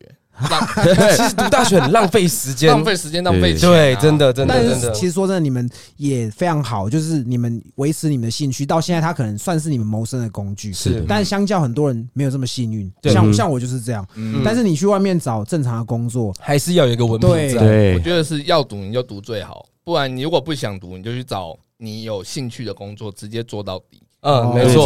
[0.49, 0.67] 浪
[1.15, 3.71] 其实读大学很浪费时间，浪费时间、浪费钱啊。
[3.71, 4.93] 对，真的真的但真的。
[4.93, 10.73] 是其实说真的，你们也非常好，就是你们维持你们的兴趣，到现在它可能算是你们谋生的工具。
[10.73, 14.05] 是的但相较很多人没有这么幸运，像像我就是这样。
[14.15, 17.61] 嗯，但是你去外面找正常的工作，还是要有一个文凭对在。
[17.61, 24.01] 我对，觉得是要读你就读最好，不然你如果不想读，你就去找你有兴趣的工作，直接做到底。
[24.23, 24.85] 嗯，没错，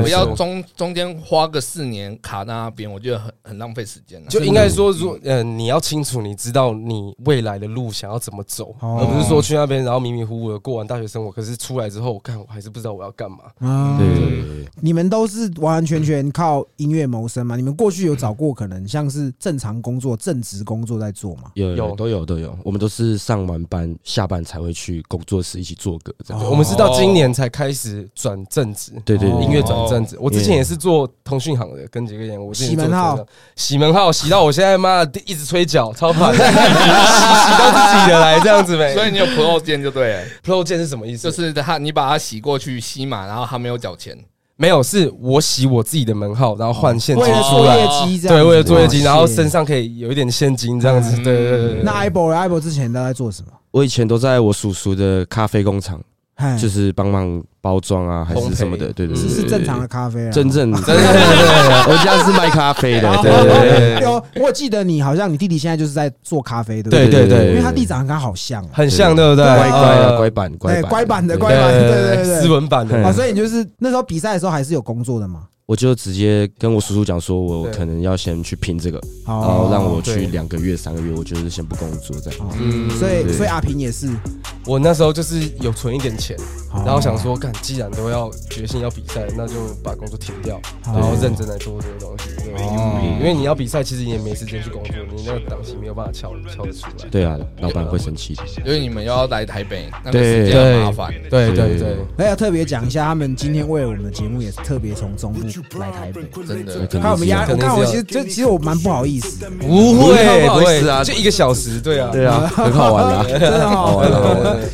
[0.00, 4.26] 不要中中间花个四年卡在那边，我觉得很很浪费时间了。
[4.28, 13.38] 就应该说，如呃，你要清楚，你知道你未来的路想要怎么走，哦而不是说去那边然后迷迷糊糊的过完大学生活，可是出来之后，我看我还是不知道我要干嘛。
[13.60, 17.54] 嗯，对对对对你们都是完完全全靠音乐谋生吗？
[17.54, 21.52] 你们过去有找过可能像是正常工作、正职工作在做吗？
[21.54, 26.42] 有有有都有都有，我们都是上完班下班才会去工作室一起做歌这样。
[26.42, 30.16] 哦我们是到今年才开始转正职，对对对，音乐转正职。
[30.20, 33.18] 我之前也是做通讯行的，跟几个人，我洗门号，
[33.56, 38.94] 洗门号洗到我现在妈的一直吹脚，超烦，洗 洗到自己的来这样子呗。
[38.94, 41.30] 所以你有 Pro 键就对了，Pro 键是什么意思？
[41.30, 44.16] 就是他你把它洗过去吸嘛，然后他没有缴钱。
[44.60, 47.76] 没有，是我洗我自己的门号，然后换现金为了出来。
[47.76, 51.16] 做业绩这样子，对，为了做业绩，哦然后身上可以有一点现金这样子。
[51.16, 51.82] 嗯对对对对。
[51.84, 53.52] 那 i b o i b o 之前都在做什么？
[53.70, 56.04] 我以前都在我叔叔的咖啡工厂，嗨
[56.60, 64.02] 就是帮忙包装啊，还是什么的，对对对，是是正常的，咖啡啊，真正真对对对我家是卖咖啡的，哦对对对对。
[64.02, 69.44] 有，我记得你好像你弟弟现在就是在做咖啡，对不对对对因为他弟长得跟他好像啊，很像，对不对？
[69.44, 75.42] 乖乖乖板乖对，板乖板的乖板，对对对对斯文版的嗯啊，所以你就是那时候比赛的时候还是有工作的嘛？
[75.68, 82.40] 我就直接跟我叔叔讲说，我可能要先去拼这个，然哦后让我去两个月、三个月，我就是先不工作这样。
[82.40, 82.54] 哦。
[82.58, 82.88] 嗯。
[82.98, 84.08] 所以所以阿平也是，
[84.64, 86.34] 我那时候就是有存一点钱，
[86.72, 92.30] 哦然后想说，干，既然都要决心要比赛，那就把工作停掉，哦然后认真来做这个东西。
[93.20, 97.08] 因为你要比赛，其实你也没时间去工作，你那个档期没有办法敲敲得出来。
[97.10, 98.34] 对啊，老板会生气。
[98.34, 98.42] 的。
[98.64, 100.46] 因为你们又要来台北，那个对。
[100.46, 101.12] 时间麻烦。
[101.28, 105.46] 对对对，那要特别讲一下，他们今天为了我们的节目也是特别从中部
[105.78, 114.08] 来台北，真的看我们压，我看我其实这其实我蛮不好意思的，不会会不好意思啊就一个小时，对啊，对啊， 很好玩啊，真的好好玩。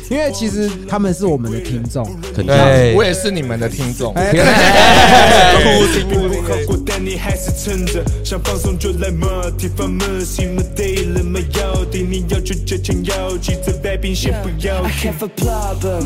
[0.09, 2.03] 因为其实他们是我们的听众，
[2.35, 2.47] 肯定。
[2.47, 2.93] 对。
[2.95, 4.31] 我也是你们的听众，哎，
[6.09, 10.95] 不好过，但你还是撑着，想放松就来嘛，提防么，什么对。
[11.05, 15.11] 了没要紧，你要去借钱要急，这来宾先不要 I 紧。
[15.11, 16.03] have a problem，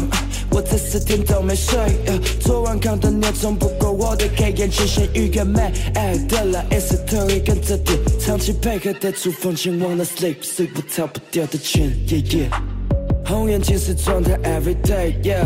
[0.50, 1.80] 我这四天都没睡。
[2.06, 5.60] 呃昨晚看的鸟钟不够我的开眼前先预感美。
[5.96, 12.50] 爱的啦，It's a story，跟着点，长期配合的出风前忘了 sleep，睡不逃不掉的圈，yeah yeah。
[13.26, 15.44] 红眼睛是状态，every day，yeah。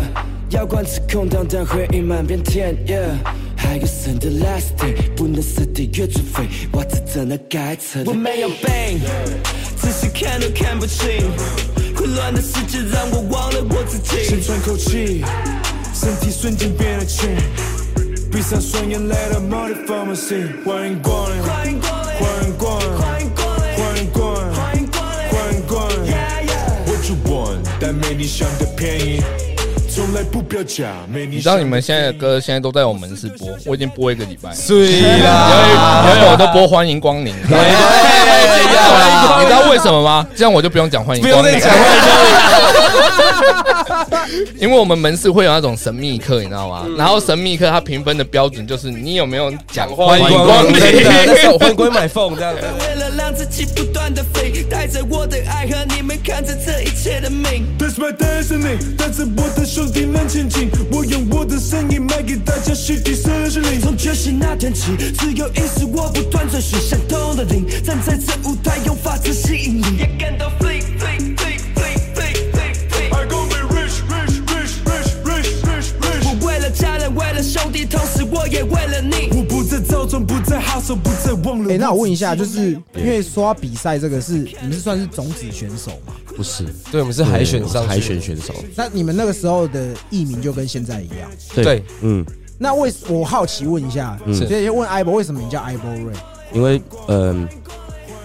[0.49, 3.15] 药罐吃空荡荡回忆满遍天，yeah。
[3.55, 8.11] 还有神的 last day，不能死的越除非袜子真的该扯的。
[8.11, 8.99] 我没有病，
[9.77, 11.31] 仔细看都看不清。
[11.95, 14.21] 混乱的世界让我忘了我自己。
[14.21, 15.23] 先喘口气，
[15.93, 17.29] 身体瞬间变了轻，
[18.33, 26.11] 闭上双眼来到 Multi Pharmacy，欢迎光临，欢迎光临，欢迎光临，欢迎光临，欢迎光临，欢迎光临，欢迎光临。
[26.11, 26.81] Yeah, yeah.
[26.87, 27.59] What you want？
[27.79, 29.21] 但没你想的便宜，
[29.87, 34.49] 从来不标价，没你你知道你们现在的歌现在都在我门市播，我已经播一个礼拜。
[34.49, 34.55] 了。
[34.67, 37.53] 对因啦，为因为我都播欢迎光临，你知
[39.51, 40.25] 道为什么吗？
[40.35, 41.71] 这样我就不用讲欢迎光临不用再，讲
[44.59, 46.85] 因为我们门市会有那种神秘客，你知道吗？
[46.97, 50.73] 然后神秘客他评分的标准就是你有没有讲欢迎光临。
[50.73, 52.61] 真的， 那时候欢迎光临买 phone 这样子。
[52.79, 57.65] 为了让自己不断的飞，带着我的爱和你们看着这一切的命。
[57.79, 60.69] That's my destiny，带着我的兄弟们前进。
[60.91, 63.79] 我用我的声音卖给大家实体四十零。
[63.81, 70.49] 从觉醒那天起，只有意识我不断追寻相同的灵，站在这舞台用法子吸引你，也感到
[76.83, 79.29] 家人，为了兄弟，同时我也为了你。
[79.37, 81.73] 我不再造装，不再好手，不再忘了。
[81.73, 86.13] 哎，那我问一下，就是因为说到比赛这个是你们是算是种子选手吗？
[86.35, 88.53] 不是，对，我们是海选上海选选手。
[88.75, 91.31] 那你们那个时候的艺名就跟现在一样。
[91.55, 92.25] 对，嗯，
[92.57, 96.13] 那为我好奇问一下，嗯所以问艾博为什么你叫艾博瑞？
[96.53, 97.47] 因为嗯，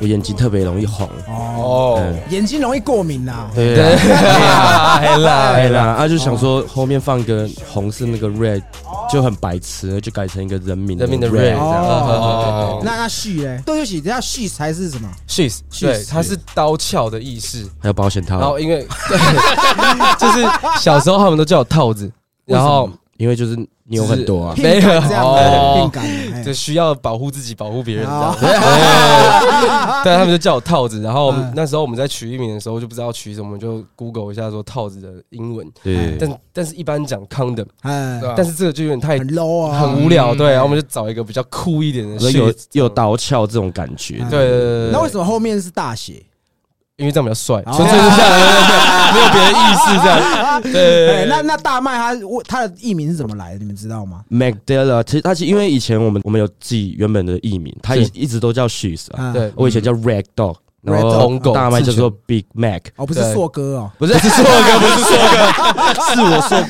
[0.01, 1.09] 我眼睛特别容易红。
[1.27, 3.51] 哦，眼睛容易过敏呐。
[3.55, 8.63] 对黑啦 对啦，啊，就想说后面放个红色那个 red，
[9.11, 11.61] 就很白痴，就改成一个人民人民的 red 这样。
[11.61, 13.61] 哦那那续嘞？
[13.67, 17.69] 对不起，等下续才是什么？，she's，Sheath 对，它是刀鞘的意思。
[17.81, 19.19] 还有保险套然后，因为对，
[20.19, 20.47] 就是
[20.81, 22.11] 小时候他们都叫我套子，
[22.45, 23.55] 然后因为就是
[23.85, 25.91] 你有很多啊，没有
[26.45, 28.31] 就需要保护自己、保护别人这样。
[28.33, 28.37] 哦。
[30.05, 31.03] 对， 他们就叫我套子。
[31.03, 35.69] 然后那时候我们在取艺名的时候就不知道取什么，就 Google 一下说套子的英文。
[35.83, 44.19] 对，但但是一般讲 condom，但是这个就有点太 low 啊，很无聊，嗯对，然后我们就找一个比较酷一点的有有刀鞘这种感觉。
[44.31, 46.23] 对对对，那为什么后面是大写？
[46.99, 47.73] 因为这样比较帅，哦。
[47.75, 50.63] 纯粹是这样，没有别的意思，这样。
[50.63, 53.59] 对那那大麦他我他的艺名是怎么来的？
[53.61, 59.27] 你们知道吗？Magdala，其实他其实因为以前我们我们有自己原本的艺名，他一一直都叫 Shoes 啊。
[59.27, 64.51] 啊，对，我以前叫 Rag Dog，然后大麦叫做 Big Mac，哦，不是硕哥哦，不是是硕哥，
[64.83, 66.63] 不是硕哥， 是我硕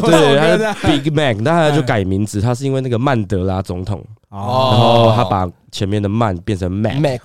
[0.00, 4.70] 哥，对，他的是 Big Mac，那他就改名字，他是因为那个曼德拉总统，哦。
[4.72, 6.68] 然后他把前面的曼变成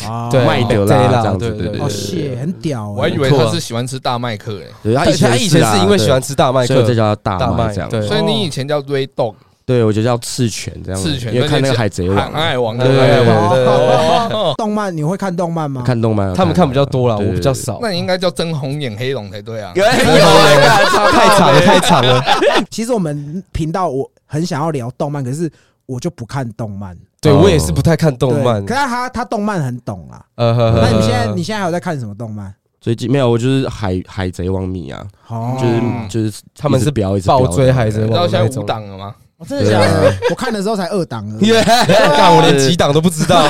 [0.07, 0.29] 哦。
[0.31, 8.01] 对，麦德拉这样子对对对谢很屌欸，我还以为他是喜欢吃大麦克诶，对，他他以前他以前是因为喜欢吃大麦克所以，这叫大大麦麦这样，对。
[8.07, 12.17] 所以你以前叫 Ray Dog 对我觉得叫赤犬这样，赤犬，因为看那个海贼王。
[12.17, 15.83] 海，海王对对对动漫你会看动漫吗？
[15.85, 17.53] 看动漫，他们看比较多了，我比较。
[17.53, 17.79] 少。
[17.81, 19.71] 那你应该叫真红眼黑龙才对啊。
[19.75, 22.21] 太长了，太长了。
[22.69, 25.49] 其实我们频道我很想要聊动漫，可是
[25.85, 26.97] 我就不看动漫。
[27.19, 28.73] 对我也是不太看动漫可。
[28.73, 30.25] 是他他动漫很懂啊。
[30.35, 32.53] 呃呵呵那你们现在你现在还有在看什么动漫？
[32.79, 38.63] 最近没有，我就是海海贼王迷啊，哦就是嗯就是他们是一直飙一直暴追海贼王你知道现在五。
[38.63, 39.15] 档了吗？
[39.37, 40.13] 我真的假的？
[40.31, 41.49] 我看的时候才二档而已。
[42.17, 43.43] 干，我连 几档都不知道。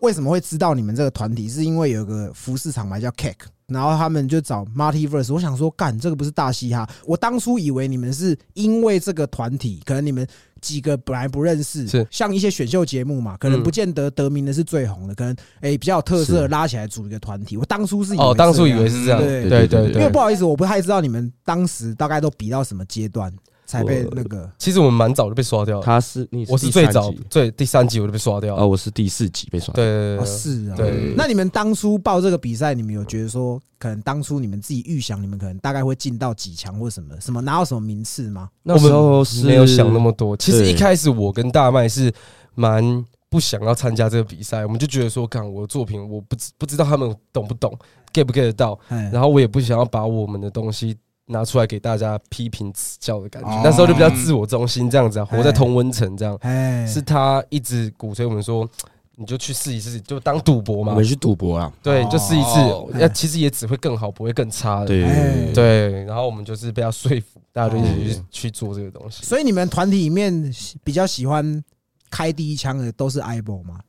[0.00, 1.48] 为什么会知道你们这个团体？
[1.48, 3.34] 是因为有个服饰厂牌叫 Cake，
[3.66, 5.32] 然后他们就找 Martiverse。
[5.32, 6.88] 我想说，干这个不是大嘻哈。
[7.06, 10.26] 我当初以为你们是因为这个团体，可能你们
[10.66, 17.56] 几个本来不认识，是像一些选秀节目嘛，可能嗯不见得得名的是最红的，可能诶、比较有特色的拉起来组一个团体。
[17.56, 19.18] 我当初是以为哦，当初以为是这样。
[19.18, 20.26] 对对对因为不。
[20.26, 23.32] 好意思，我不太知道你们当时大概都比到什么阶段
[23.66, 24.50] 才被那个。
[24.56, 25.84] 其实我们蛮早就被刷掉了。
[25.84, 28.66] 他是你我是最早集最第三集我就被刷掉哦，了。
[28.68, 30.76] 我是第四集被刷，对对是啊。
[30.76, 38.48] 对那你们当初报这个比赛，你们有觉得说，可能当初你们自己预想，你们可能大概会进到几强或什么什么拿到什么名次吗？
[38.62, 40.36] 那时候是没有想那么多。
[40.36, 42.12] 其实一开始我跟大麦是
[42.54, 47.76] 蛮不想要参加这个比赛，我们就觉得说，看我的作品，我不知不知道他们懂不懂
[48.12, 50.96] ，get 不 get 得到，哎，然后我也不想要把我们的东西。
[51.26, 56.36] 拿出来给大家批评指教的感觉哦，那时候就比较自我中心这样子啊，活在同温层这样。
[56.42, 58.68] 哎，是他一直鼓吹我们说，
[59.16, 61.04] 你就去试一试，就当赌博嘛我们。
[61.04, 64.86] 去赌博啊，对，哦就试一哦次，那其实也只会更好，不会更差的。
[64.86, 69.24] 对哎对，然后我们就是被他说服，大家就一起去哦去做这个东西。
[69.24, 71.64] 所以你们团体里面比较喜欢
[72.08, 73.80] 开第一枪的都是 IBO 吗？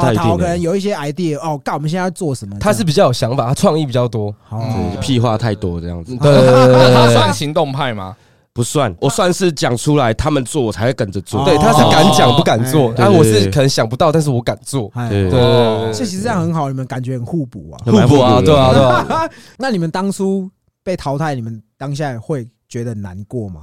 [0.00, 2.56] 太一好，可能有一些 idea 哦，干我们现在要做什么？
[2.60, 4.34] 他是比较有想法，他创意比较多。
[4.48, 4.62] 哦
[4.94, 6.32] 对屁话太多这样子，对
[6.94, 8.16] 他算行动派吗？
[8.52, 14.88] 不算，我算是讲出来，他们做我才会跟着做，对，他是敢讲不敢做，但我是可能想不到，但是我敢做。
[14.94, 17.74] 哎对对对对所以其实这样很好，你们感觉很互补啊。
[17.84, 19.28] 互补啊，蛮对啊，对啊。
[19.58, 20.48] 那你们当初
[20.84, 23.62] 被淘汰，你们当下会觉得很难过吗？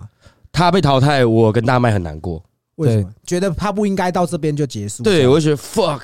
[0.52, 2.43] 他被淘汰，我跟大麦很难过，
[2.81, 3.09] 为什么？
[3.25, 5.03] 觉得他不应该到这边就结束？
[5.03, 6.01] 对我就觉得 fuck，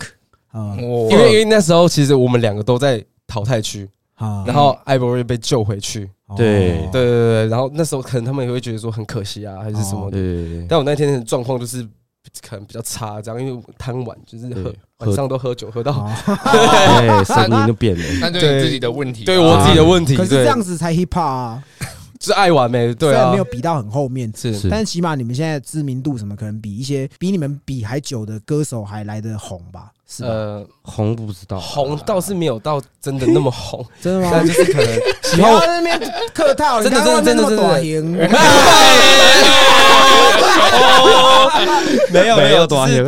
[0.80, 6.10] 因为因为那时候其实我们两个都在淘汰区，啊然后艾博瑞被救回去。
[6.36, 10.18] 对哦对对对，然后那时候可能他们也会觉得说很可惜啊，还是什么的。
[10.18, 11.82] 对对对，但我那天的状况就是
[12.46, 16.12] 可能比较差，这样，因为我贪玩，就是喝晚上都喝酒，喝到哦
[17.00, 19.24] 对，声音都变了，那就是你自己的问题。
[19.24, 20.18] 对我自己的问题。
[20.18, 21.64] 可是对这样子才 hip hop 啊！
[22.20, 22.94] 是爱玩没？
[22.94, 23.14] 对啊。
[23.14, 24.58] 虽然没有，比到很后面，是。
[24.58, 24.70] 是。
[24.70, 29.92] 但是起码你们现在知名度什么，可能比一些比你们比还久的歌手还来得红吧？
[30.10, 30.30] 是吧？
[30.30, 34.30] 呃，红不知道，红倒是没有到真的那么红， 真的吗？
[34.32, 34.48] 但？
[34.48, 34.94] 就是可能
[35.24, 38.12] 喜不欢在那边客套， 真的真的那么真的短型，
[42.14, 43.04] 没有没有多多少钱，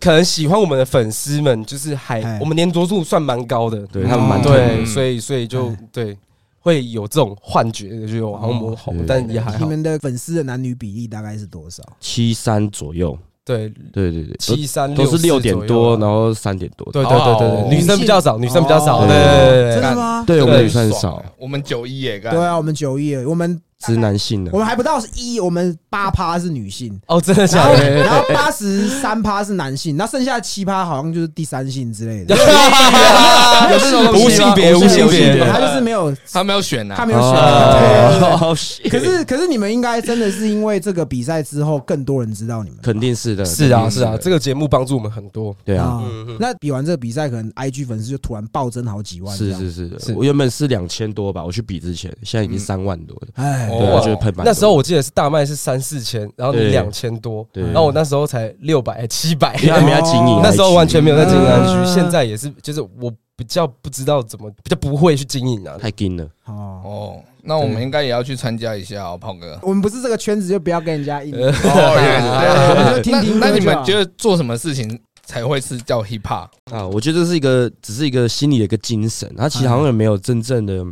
[0.00, 6.16] 可能喜欢我们的粉丝们，就是还哎我们粘着度算蛮高的，对他们蛮对，所以所以就哎对
[6.64, 9.58] 会有这种幻觉，就有好像我们红哦，但也还好。
[9.58, 11.82] 你们的粉丝的男女比例大概是多少？
[12.00, 20.24] 七三左右，对，对对对，七三都是六点多，然后后三点多，对对对对哦对，女生比较少，女生比较少，哦对对对对对真的吗？
[20.26, 22.34] 对我们对女生少，我们九一也干。
[22.34, 27.90] 对，啊，我们九一，我们直男性的我，们还不到是一，我们八趴是女性，哦，真的假的？
[28.02, 32.36] 然后八十三趴是男性，那剩下七趴好像就是第三性之类的。
[33.72, 38.90] 有这种无性别，无性别，他就是没有，他没有选啊，他没有选。
[38.90, 42.78] 可是可是你们应该真的是因为这个比赛之后，更多人知道你们。
[42.82, 45.56] 肯定是的，是啊是啊，这个个节目帮助我们很多。
[45.64, 46.02] 对啊，
[46.38, 49.34] 那比完这个比赛，可能 IG 粉丝就突然暴增好几万。
[49.36, 54.44] 是是，是，我原本是两千多吧，我去比之前，现在已经三万多了，哎，对就是喷满。
[54.44, 65.76] 那时候我记得是大麦是三四千，然后你两千多，对然后我那时候才六百七百，因为还没在经营哦， 那时候完全没有在经营嗯 IG，现在也是，就是我比较不知道怎么，比较不会去经营啊。
[65.80, 69.58] 太硬了，哦，哦，那我们应该也要去参加一下哦，胖哥。
[69.62, 71.34] 我们不是这个圈子，就不要跟人家硬。
[71.34, 76.48] 呃 哦， 听那听那你们觉得做什么事情才会是叫 hip hop？
[76.70, 80.84] 啊，我觉得这是一个，只是一个心理的一个精神，它其实好像也没有真正的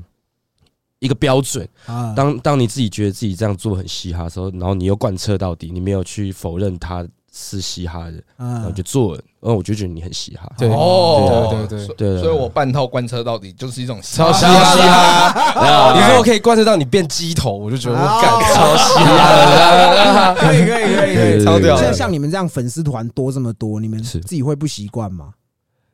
[1.02, 1.68] 一个标准。
[1.86, 10.50] 啊，当当你自己觉得自己这样做很嘻哈的时候，然后你又贯彻到底，你没有去否认他是嘻哈的，然后嗯就做了，然后我就觉得你很嘻哈。
[10.58, 10.68] 对。
[10.68, 15.30] 哦，对对对所对所以我半套贯彻到底就是一种超嘻嘻哈。
[15.30, 20.34] 哈，你说我可以贯彻到你变鸡头，我就觉得我干哦超嘻哈。
[20.34, 20.40] 的。
[20.40, 21.76] 可以可以可以可以，超屌。
[21.76, 24.20] 的像像你们这样粉丝团多这么多，你们是。
[24.20, 25.32] 自己会不习惯吗？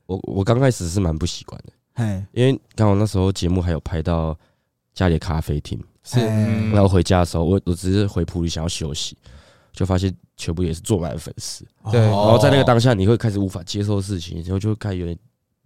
[0.07, 4.35] 我我刚开始是蛮不习惯的，哎，因为刚好那时候节目还有拍到
[4.99, 6.19] 家里的咖啡厅，是。
[6.19, 6.27] 哎。
[6.73, 9.17] 然后回家的时候，我我只是回铺里想要休息，
[9.73, 12.01] 就发现全部也是坐满了粉丝，对。
[12.01, 15.17] 哦然后在那个当下，你会开始无法接受事情，然后就会开始有点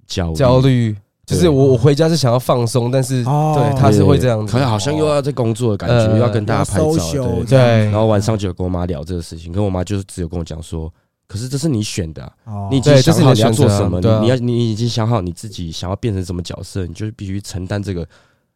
[0.06, 0.34] 焦虑。
[0.34, 0.60] 焦。
[0.60, 3.54] 虑，就是我我回家是想要放松，但是哦。
[3.56, 4.52] 对他是会这样子。
[4.52, 4.64] 可是。
[4.66, 6.86] 好像又要在工作的感觉，呃又要跟大家拍照，
[7.22, 7.44] 对。
[7.46, 7.58] 对。
[7.86, 10.92] 然后晚上就有跟我妈聊这个事情，跟我妈就是只有跟我讲说，
[11.26, 12.30] 可是这是你选的
[12.70, 18.06] 你已经想好你要做什么，你你要你已经想好你自己想要变成什么角色，你就是必须承担这个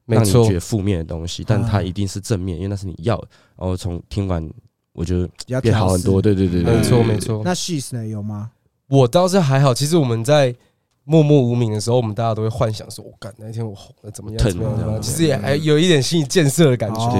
[0.07, 3.29] 让你没错觉，得负面的东西，但啊它一定是正面，因为那是你要的。
[3.57, 4.49] 然后从听完，
[4.93, 7.19] 我觉得变好很多，对对对对，没错没。
[7.19, 7.43] 错。
[7.45, 8.07] 那 she's 呢？
[8.07, 8.51] 有吗？
[8.89, 10.55] 我倒是还好，其实我们在
[11.05, 17.01] 默默无名的时候，我们大家都会幻想说，我干那一天我红了怎么样疼怎么样怎么样，嗯其实也还有一点心理建设的感觉。
[17.01, 17.11] 哦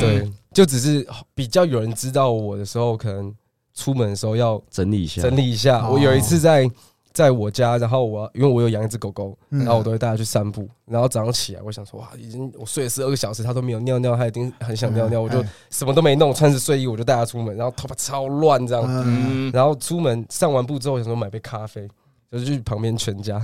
[0.00, 3.34] 对对对对，就只是比较有人知道我的时候，可能
[3.74, 5.84] 出门的时候要整理一下，整理一下。
[5.86, 6.70] 哦我有一次在
[7.14, 10.68] 在我家，然后我因为我有养一只狗狗，嗯然后我都会带它去散步。
[10.84, 19.50] 然后早上起来，我想说哇，已经我睡了十二个小时，它都没有尿尿，它一定很想尿尿，我就哎什么都没弄，穿着睡衣我就带它出门，然后头发超乱这样。
[19.52, 21.88] 然后出门上完步之后，想说买杯咖啡，
[22.32, 23.40] 就是去旁边全家，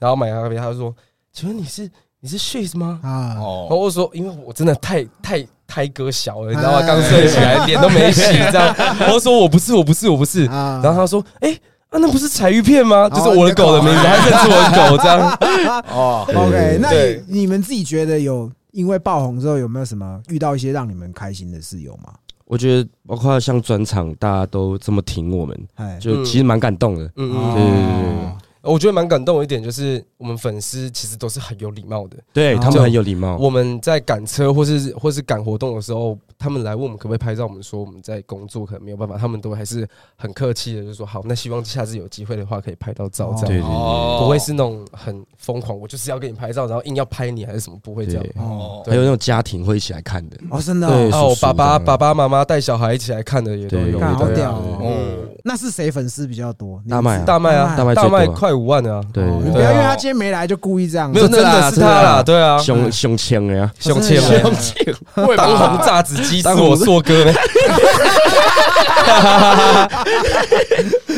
[0.00, 0.92] 然后买咖啡，他就说
[1.32, 1.88] ：“请问你是
[2.18, 6.86] 你是 She's 吗？”啊，然后哦，我说：“因为我真的太太胎哥小了，你知道哎吗？
[6.88, 8.74] 刚睡起来，脸都没洗，这样。
[9.06, 11.56] ”我就说：“我不是，我不是，我不是。”啊然后他说：“哎。”
[11.94, 13.08] 啊，那不是彩玉片吗？
[13.08, 15.38] 就是我的狗狗的名字，还认出我的狗这样。
[15.94, 22.12] 哦，对 OK，那你你们自己觉得有因为爆红之后有没有什么遇到一些让你们开心的事有吗？
[22.46, 27.08] 我觉得包括像专场，大家都这么挺我们，哎，就其实蛮感动的。
[27.16, 32.16] 嗯哦嗯，对对对对我觉得蛮感动的一点就是，我们粉丝其实都是很有礼貌的。
[32.16, 33.36] 哦对他们很有礼貌。
[33.36, 39.86] 我们在赶车或是或是赶活动的时候，他们来问我们可不可以拍照，我们说我们在工作可能没有办法，他们都还是
[40.16, 48.24] 很客气的，就说好，那希望下次有机会的话可以拍到照，这样对对哦不会是那种很疯狂，我就是要给你拍照，然后硬要拍你还是什么，不会这样。
[48.36, 54.94] 哦还有那种家庭会一起来看的，哦，真的哦，爸爸爸爸妈妈带小孩一起来看的也都有，好屌哦哦，
[55.42, 56.82] 那是谁粉丝比较多？
[56.88, 61.70] 大麦啊大麦啊，大麦最多啊大麦快五万的啊，对不要因为他今天没来就故意这样，没有真真的啦。
[61.70, 65.86] 是他啦，对啊，胸胸腔的呀，胸真的切假的切，会 当红？
[65.86, 66.40] 炸子鸡。
[66.40, 67.24] 是我硕哥。
[67.24, 67.32] 呢，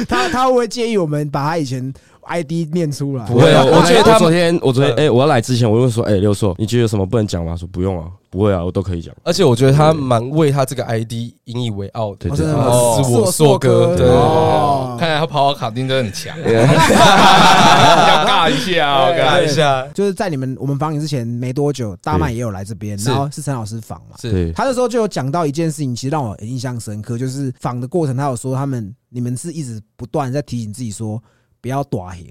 [0.09, 1.93] 他他会不会介意我们把他以前
[2.29, 3.25] ID 念出来？
[3.27, 7.53] 不会啊我我觉得他昨天我昨天嗯哎，我要来之前我就说，哎，六硕，你觉得有什么不能讲吗？
[7.53, 8.07] 他说不用啊，
[8.37, 9.15] 不会啊，我都可以讲。
[9.25, 11.13] 而且我觉得他蛮为他这个 ID
[11.45, 12.29] 引以为傲的。
[12.31, 14.97] 真的是我硕哥对哦。
[15.01, 16.55] 看来他跑跑卡丁真的很强，对。
[16.63, 24.17] 要尬尬一下，我看看一下，就是在你们我们访你之前没多久，大曼对也有来这边，然后是陈老师访嘛。
[24.21, 24.53] 是。
[24.53, 31.23] 他那时候就有讲到一件事情，其实让我印象深刻，就是访的过程，他有说他们你们是一直不断在提醒自己说
[31.61, 32.27] 不要短行，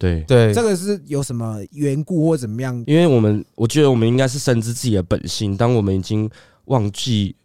[0.00, 2.82] 对，对这个是有什么缘故或怎么样？
[2.86, 6.28] 因为我们我觉得我们应该是深知自己的本性，当我们已经
[6.64, 7.36] 忘记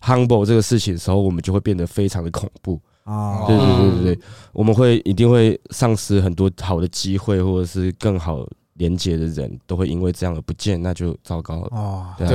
[0.00, 2.80] humble 这个事情的时候，我们就会变得非常的恐怖。
[3.04, 4.22] 啊对对对嗯对对，
[4.52, 11.68] 我们会一定会丧失很多好的机会，或者是更好连接的人，都会因为这样而不见，那就糟糕了。
[11.70, 12.26] 哦，对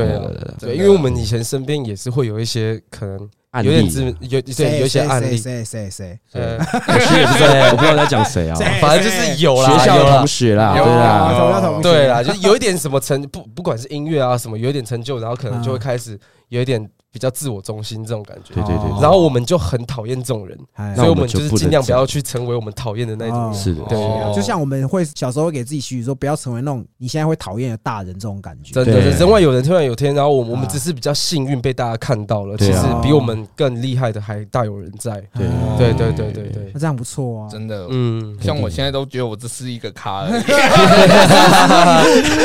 [0.61, 6.19] 对，因为我们以前身边也是会有一些可能案例有点知有对有一些案例，谁谁谁谁。
[6.41, 11.31] 呃，我其实也不知道，我不知道在讲谁啊，反正就是有啦，学校同学啦，有对啊。
[11.31, 18.53] 啦，对啦，就是有一点什么成不不管是音乐啊什么，有一点成就，然后可能就会开始有一点比较自我中心这种感觉。
[18.53, 23.61] 对对对哦然后我们就很讨厌这种人，哎所以我们就是尽量不要去成为我们讨厌的那种哦人。
[23.61, 28.71] 是的，对哦就像我们会小时候会给自己许说不要成为那种你现在会讨厌的大人这种感觉。
[28.73, 30.15] 真的，对人外有人，天外有天。
[30.15, 35.11] 然后我们我们啊只是比较幸运被大家看到了，其实比我们更厉害的还大有人在。
[35.33, 37.47] 对哦对对对对对那，这样不错啊。
[37.49, 40.27] 真的，嗯，像我现在都觉得我这是一个咖。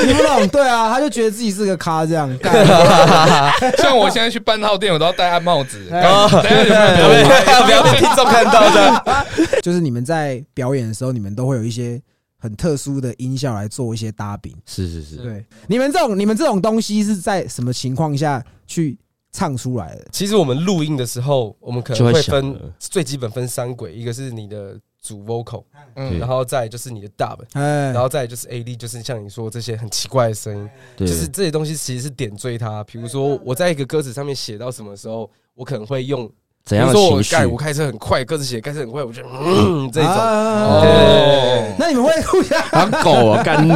[0.07, 2.27] 你不懂，对啊，他就觉得自己是个咖这样。
[2.39, 2.65] 干
[3.79, 5.85] 像我现在去半套店，我都要戴帽子。
[5.89, 9.27] 不要被听众看到的。
[9.63, 12.01] 就是你们在表演的时候，你们都会有一些
[12.39, 14.57] 很特殊的音效来做一些搭饼。
[14.65, 18.99] 是是是，对，你们这种你们这种东西是在什么情况下去
[19.33, 20.07] 唱出来的？
[20.11, 26.19] 其实我们录音的时候，我们可能会分最基本分三轨，一个是你的主 vocal，嗯。
[26.19, 32.83] 然后再就是你的 dub，哎，然后再就是 AD，就是像你说这些很奇怪的声音，对，就是这些东西其实是点缀它。
[32.85, 36.31] 比如说我在一个歌词上面写到什么时候，我可能会用，
[36.67, 37.33] 怎样的情绪？
[37.33, 40.11] 盖我开车很快，歌词写开车很快，我就嗯这种。
[41.79, 43.71] 那你们会互相当狗啊，干你！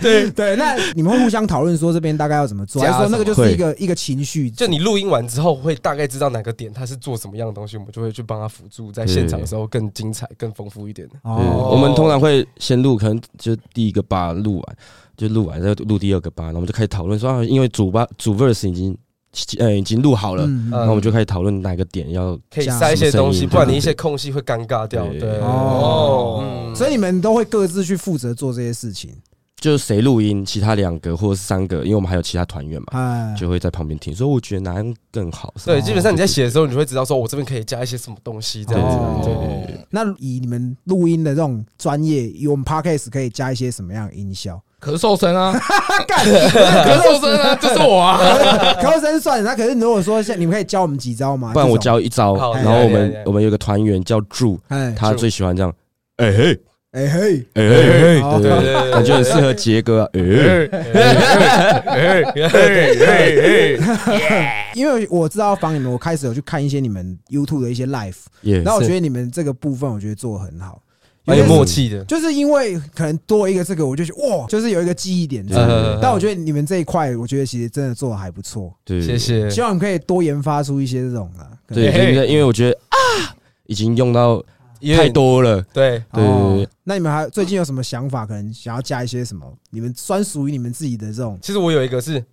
[0.00, 4.50] 对 对，那你们会互相讨论说这边大概要怎么做，还加是说那个就是一个一个情绪？
[4.50, 11.06] 就你录音完之后，会大概知道哪个点他是做什么样的东西，我们就会去帮他辅助，在现场的时候更精彩、更丰富一点。
[11.22, 14.76] 我们通常会先录，可能就第一个八录完，
[15.18, 18.96] 就录完再录第二个八，然后我们就开始讨论说啊，因为主八主 verse 已经
[19.58, 25.06] 呃已经录好了，嗯然后我们就开始讨论哪个点要可以塞一些东西，不然你一些空隙会尴尬掉。
[25.08, 25.20] 对。
[25.20, 26.42] 对，哦。
[26.42, 26.76] 嗯。
[26.76, 29.14] 所以你们都会各自去负责做这些事情。
[29.62, 35.54] 就是谁录音，其他两个或者是三个，因为我们还有其他团员嘛，哎，就会在旁边听，所以我觉得哪样更好。
[35.64, 39.28] 对，哦基本上你在写的时候，你就会知道说，我这边可以加一些什么东西这样子。
[39.28, 44.60] 对对对那以你们录音的这种专业，以我们 podcast 可以加一些什么样的音效？
[44.80, 45.54] 咳嗽声啊，
[46.10, 48.18] 咳嗽声啊， 就是我啊。
[48.80, 51.52] 咳嗽声算了，那可是如果说像你们可以教我们几招吗？
[51.52, 55.72] 不然我，教一招，好然后我们我们有个团员叫祝，哎他最喜欢这样，
[56.16, 56.60] 哎嘿，
[56.92, 60.10] 哎嘿，哎嘿嘿，哦对对对，感觉很适合杰哥啊，
[64.06, 70.82] 哎，因为我知道访你们，我开始有去看一些你们 YouTube 的一些 live，耶然后我觉得你们这个部分，我觉得做的很好，
[71.24, 72.04] 蛮有默契的。
[72.04, 75.42] 就是因为可能多一个这个，我就觉得哇，就是有一个记忆点
[75.98, 79.48] 但我觉得你们这一块，我觉得其实真的做的还不错，对，谢谢。
[79.48, 81.48] 希望你们可以多研发出一些这种啊。
[81.66, 82.12] 可能对，嘿。
[82.12, 83.32] 因为因为我觉得啊，
[83.64, 84.44] 已经用到
[84.96, 86.68] 太多了，对，对。
[86.84, 88.26] 那你们还最近有什么想法？
[88.26, 89.46] 可能想要加一些什么？
[89.70, 92.24] 你们专属于你们自己的这种其实我有一个是，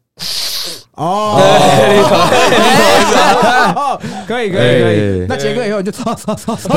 [0.96, 1.40] 哦，
[4.28, 5.26] 可以可以可以。
[5.30, 6.70] 那杰哥以后你就操操操操，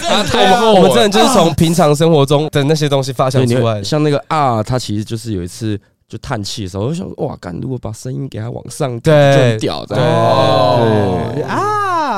[0.00, 0.80] 他太厚了。
[0.80, 5.78] 我们真的就是从平常生活中的那些东西发所以你想出来像那个啊，他其实就是有一次
[6.08, 10.04] 就叹气的时候，我就想哇，干，如果把声音给他往上，对就很屌这样。
[10.04, 11.32] 哦。
[11.34, 11.42] 对。
[11.42, 11.60] 啊，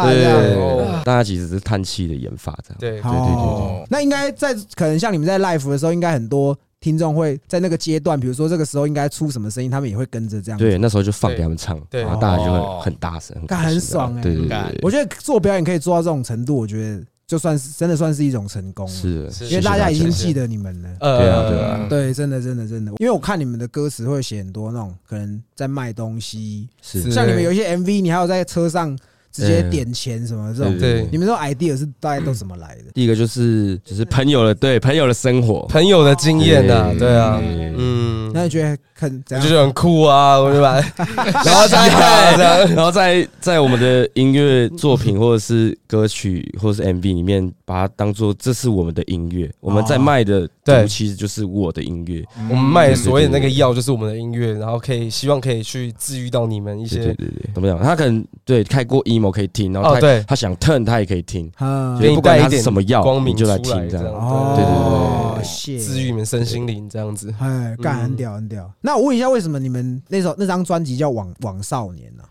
[0.06, 0.38] 对这样。
[0.60, 2.76] 哦大家其实是叹气的研发这样。
[2.78, 3.86] 对，好对对对。
[3.88, 10.58] 那应该在可能像你们在 live 的时候，应该很多听众会在那个阶段，比如说这个时候应该出什么声音，他们也会跟着这样。
[10.58, 12.02] 对，，那时候就放给他们唱，对。
[12.02, 14.22] 然后大家就哦会很大声，很爽欸。
[14.22, 18.86] 对对对我觉得做表演可以做到这种程度，我觉得就算是真的算是一种成功。
[18.86, 19.46] 是，是。
[19.46, 20.88] 因为大家已经记得你们了。
[21.00, 21.86] 呃对啊对啊。
[21.88, 27.00] 对，真的，真的，真的，因为我看你们的歌词会写很多那种可能在卖东西，是。
[27.02, 28.96] 是像你们有一些 MV，你还有在车上
[29.32, 32.90] 直接点钱什么这种，对你们这种 idea 是大概都怎么来的？
[32.94, 37.10] 第一个就是就是朋友的对朋友的生活，朋友的经验呐，对。
[37.10, 40.74] 对啊，嗯，嗯，那你觉得很就觉得很酷啊，我就把，
[41.44, 52.24] 然后再，然后在在我们的音乐作品或者是歌曲或者是 MV 里面，把它当做这是我们的音乐，我们在卖的对其实就是我的音乐。
[52.50, 57.82] 我们卖的所谓的那个药就是我们的音乐，然后可以希望可以去治愈到你们一些，对对对对，怎么讲？
[57.82, 64.06] 他可能对太过 emo 可以听，然后他、他想 turn 他也可以听，嗯所以不管他什么药，光明就来听这样。
[64.06, 67.34] 哦，对对对治愈你们身心灵这样子。
[67.38, 68.70] 哎，干很屌很屌。
[68.82, 72.22] 那我问一下，为什么你们那首那张专辑叫《网网少年》呢？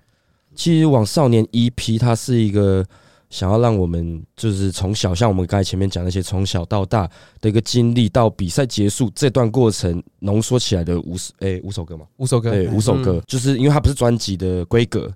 [0.56, 2.86] 其实网少年 EP 它是一个
[3.30, 7.10] 想要让我们就是从小像我们刚才前面讲那些从小到大
[7.40, 15.12] 的一个经历，到比赛结束这段过程浓缩起来的五首哎五首歌嘛，五首歌，对五首歌，就是因为它不是专辑的规格，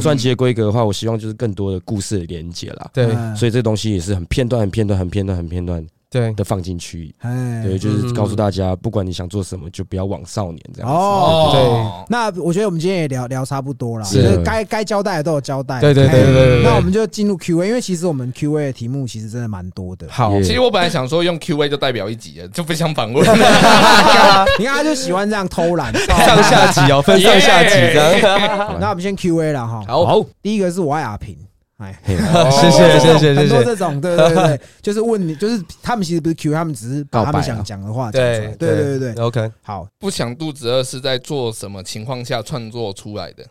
[0.00, 2.90] 专辑的规格的话，我希望就是更多的故事的连接啦。
[2.92, 3.06] 对。
[3.06, 7.14] 嗯所以这东西也是很片段、很片段、很片段、很片段对，的放进去。
[7.20, 10.96] 哎，对，就是告诉大家，不管你想做什么，就不要往少年这样子。
[10.96, 15.80] 哦，对，那我觉得我们今天也聊聊差不多了，是就是该该交代的都有交代。
[15.80, 20.06] 对对对对对那我们就进入 Q&A，因为其实我们 Q&A 的题目其实真的蛮多的。
[20.08, 23.24] 好，其实我本来想说用 Q A 就代表一集了，就不想反问。
[24.58, 25.92] 你看他就喜欢这样偷懒。
[26.06, 28.78] 上下集哦，分上下集这样。
[28.80, 29.82] 那我们先 Q&A 了哈。
[29.86, 31.36] 好，第一个是我爱阿平，
[31.78, 33.34] 哎，嘿谢谢谢谢谢谢。
[33.34, 38.46] 很多这种，对对对对， 就是问你，就是他们其实不是 Q，他们只是把他们想讲的话讲出来。
[38.56, 43.44] 对对对对对，，OK，好，不想肚子饿是在做什么情况下创作出来的？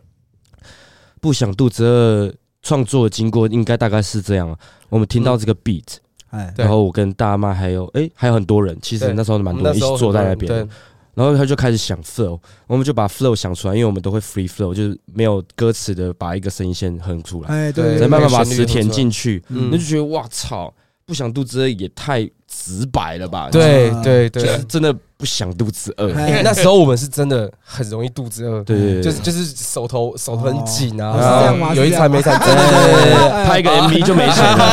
[1.20, 4.58] 不想肚子饿创作的经过应该大概是这样啊。
[4.88, 5.84] 我们听到这个 beat，
[6.30, 10.68] 哎，对然后我跟大麦还有哎还有很多人，其实对那时候蛮多人一起坐在那边
[11.16, 19.70] 然后他就开始想 flow，我们就把 flow 想出来，因为我们都会 free flow，就是没有歌词的把一个声音先哼出来，哎，对再慢慢把词填进去，嗯。
[19.72, 20.72] 那就觉得哇操，
[21.06, 22.30] 不想肚子饿也太
[22.64, 23.48] 直白了吧？
[23.50, 24.42] 对对对。
[24.42, 26.12] 就是，真的不想肚子饿。
[26.14, 34.66] 哎因为那时候我们是真的很容易肚子饿，对就是就是手头手头很紧啊，有一餐没餐，是这样吗对对对对对拍一个 MV 就没钱了。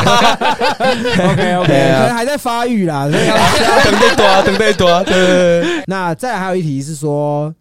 [1.30, 2.00] OK OK，对啊。
[2.00, 3.04] 可能还在发育啦。
[3.04, 7.54] 等得多啊，等得多啊，对对对，那再来还有一题是说，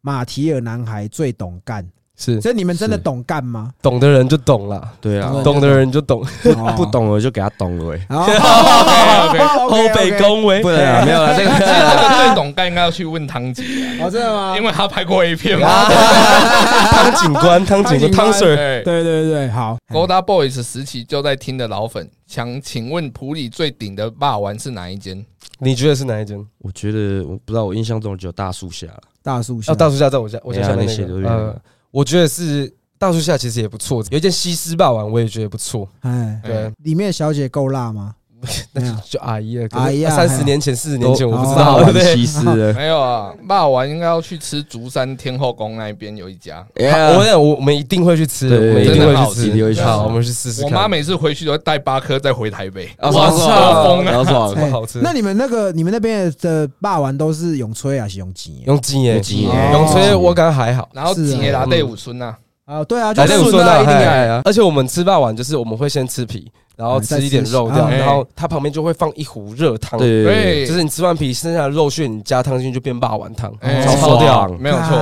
[0.00, 1.86] 马提尔男孩最懂干，
[2.18, 2.40] 是。
[2.40, 3.70] 所以你们真的懂干吗？
[3.82, 6.24] 懂的人就懂了，对啊，懂的人就懂，
[6.76, 8.00] 不懂的就给他懂了喂。
[8.08, 8.22] 哦
[9.68, 11.50] 后北恭维不，能啊，没有了，这个。
[11.50, 13.62] 这个最懂干应该要去问汤姐，
[14.00, 14.56] 哦，真的吗？
[14.56, 14.62] 因？
[14.62, 15.66] 为他拍过 A 片嘛。
[15.88, 18.82] 汤警官，汤警官，汤 Sir，对。
[18.84, 19.76] 对对对，好。
[19.92, 25.24] ，Golda Boys 时期就在听的老粉，想请问普里最顶的霸王是哪一间？
[25.58, 26.38] 你觉得是哪一间？
[26.58, 29.00] 我觉得我不知道，我印象中只有大树下了。
[29.22, 29.72] 大树下。
[29.72, 31.56] 哦，大树下在我家，我家那那些都有个，呃，
[31.92, 38.16] 我觉得是大树下其实也不错，有一件西施霸王我也觉得不错，哎，对，里面的小姐够辣吗？
[38.72, 42.16] 没有就阿姨了，阿姨啊三十年前、四十年前我不知哦道，对不对？
[42.16, 42.72] 西施了。
[42.74, 46.56] 没有啊，霸王应该要去吃竹山天后宫那边有一家。
[46.90, 49.40] 好我想我我们一定会去吃的，我们一定会去吃。
[49.42, 50.70] 吃一定会去好，我们去试试看。
[50.70, 52.86] 我妈每次回去都会带八颗再回台北。
[52.98, 54.10] 啊哇我操超疯啊！
[54.10, 58.62] 然后说超好吃，那你们那个你们那边的霸王都是永吹还是永吉？
[58.66, 60.88] 永吉耶，用鸡耶永吹我感觉还好。
[60.92, 62.34] 然后吉拉队五村呐，
[62.64, 74.48] 啊，对啊，就是说的一定爱啊而且我们吃霸王就是我们会先吃皮，然后吃一点肉这样，嗯再吃然后它旁边就会放一壶热汤，对就是你吃完皮剩下的肉屑，你加汤进去就变霸王汤，哎超超屌。
[74.48, 74.98] 屌，没有错。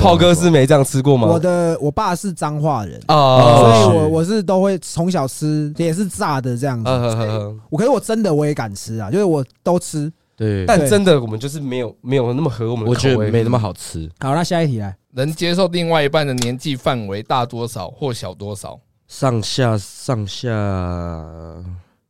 [0.00, 1.26] 炮哥是没这样吃过吗？
[1.26, 6.88] 我的我爸是彰化人，啊所以我我是都会从小吃，也是炸的这样子。
[6.88, 10.12] 呃呵呵呵我可是我真的我也敢吃啊，就是我都吃。
[10.36, 14.10] 对，但真的我们就是没有没有那么合我们的我口味，觉得没那么好吃。
[14.18, 18.78] 好，那下一题来，能接受另外一半的年纪范围大多少或小多少？
[19.16, 20.50] 上下上下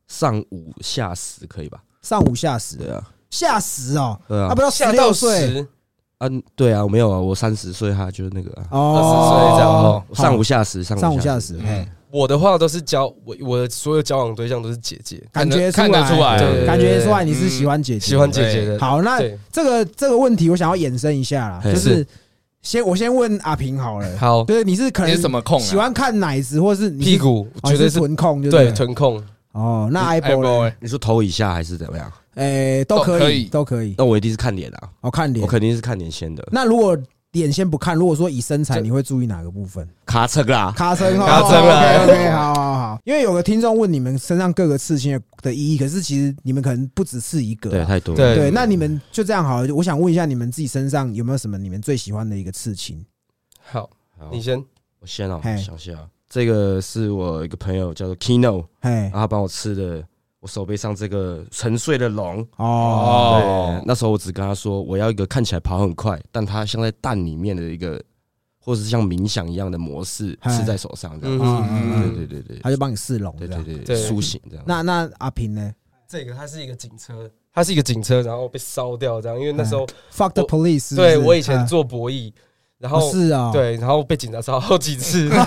[0.07, 1.79] 上五下十可以吧？
[2.01, 4.47] 上五下十，对啊，下十哦，对啊。
[4.49, 5.67] 他不，到十下到六岁十，
[6.17, 10.03] 啊，对啊，我没有啊，我三十岁，哈就是那个啊，哦，20岁这样哦。
[10.15, 18.79] 上五下十，上上五下下十，嗯，我的话都是交我我的所有交往对象都是姐姐，感觉看得出来对感觉出来你是喜欢姐姐，喜欢姐姐的。
[18.79, 21.71] 好，那对，这个这个问题我想要衍生一下啦，嘿。
[21.71, 22.05] 就是
[22.65, 25.63] 先我先问阿平好了，好就是你是可你能是什么控啊？
[25.63, 30.73] 喜欢看奶子，或是你是屁股哦绝对是你臀控，就对了臀控，哦，那 i 哎 b o 呢？
[30.79, 32.11] 你说头以下还是怎么样？
[32.33, 33.93] 诶，都可以，都可以。
[33.99, 36.43] 那我一定是看脸啊，哦看脸我，肯定是看脸先的。
[36.51, 36.97] 那如果
[37.33, 39.87] 脸先不看，如果说以身材，你会注意哪个部分？
[40.05, 42.64] 卡车啦，卡车，卡车啦 OK OK，好好
[42.95, 43.01] 好。
[43.03, 47.73] 因为有个听众问你们身上各个刺青的的意义，可是其实你们可能不只是一个啊。
[47.73, 48.17] 对，太多了。
[48.17, 49.75] 对对，那你们就这样好了。
[49.75, 53.05] 我想问一下，你们自己身上有没有什么你们最喜欢的一个刺青？
[53.59, 53.89] 好，
[54.31, 54.63] 你先，
[54.99, 55.93] 我先哦，嘿想一下，
[56.29, 60.03] 这个是我一个朋友叫做 Kino，嘿然，后他帮我吃的，
[60.39, 62.47] 我手背上这个沉睡的龙。
[62.57, 68.01] 哦，对，那时候我只跟他说，我要一个看起来跑很快，但它像在蛋里面的一个，
[68.65, 71.37] 或者是像冥想一样的模式，嗨吃在手上这样。
[71.39, 74.65] 嗯嗯对对对对他就帮你试龙，对对对苏醒这样。
[74.67, 75.71] 那那阿平呢
[76.07, 80.95] 这个它是一个警车，它是一个警车，然后被烧掉这样，因为那时候？Fuck the police！
[80.95, 82.31] 对我以前啊做博弈，
[82.77, 85.29] 然哦后是啊，，对，然后被警察抓好几次。
[85.31, 85.41] 刚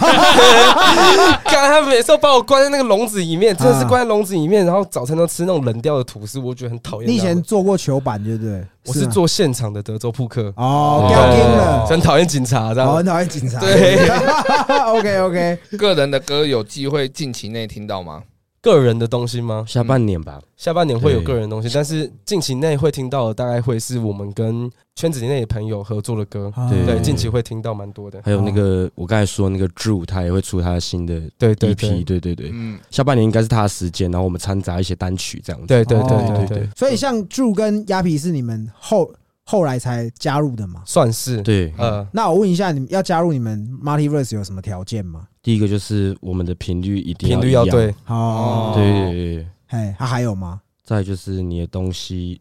[1.62, 7.10] 才他们每次都把我关在那个笼子里面，真的是关在笼子里面，然后早餐都吃那种冷掉的吐司，我觉得很讨厌。
[7.10, 8.64] 你以前做过球板对不对？
[8.86, 13.06] 我是做现场的德州扑克，哦，哦不要盯了，很讨厌警察这哦，样很。
[13.06, 13.60] 讨厌警察。
[13.60, 14.08] 对，
[14.88, 18.22] OK OK，个人的歌有机会近期内听到吗？
[18.60, 19.64] 个人的东西吗？
[19.66, 26.52] 下半年吧，下半年会有对个人的东西，但是近期内会听到的大概会是我们跟圈子内的朋友合作的歌。
[26.68, 26.84] 对。
[26.84, 28.20] 对，近期会听到蛮多的。
[28.24, 32.04] 还有那个我刚才说那个 Drew，他也会出他的新的对对 EP，对。
[32.04, 35.66] 对对对，嗯，下半年应该是他的时间，然后我们掺杂一些单曲这样子。
[35.68, 36.46] 对对对哦。
[36.48, 39.12] 对对，所以像 Drew 跟鸭皮是你们后
[39.44, 40.82] 后来才加入的嘛？
[40.84, 45.28] 算是对，呃，那我问一下，你们要加入你们 Multiverse 有什么条件吗？
[45.48, 50.60] 第一个就是我们的频率一定频率一样要对，哦，对对对对，嘿，他还有吗？
[50.84, 52.38] 再就是你的东西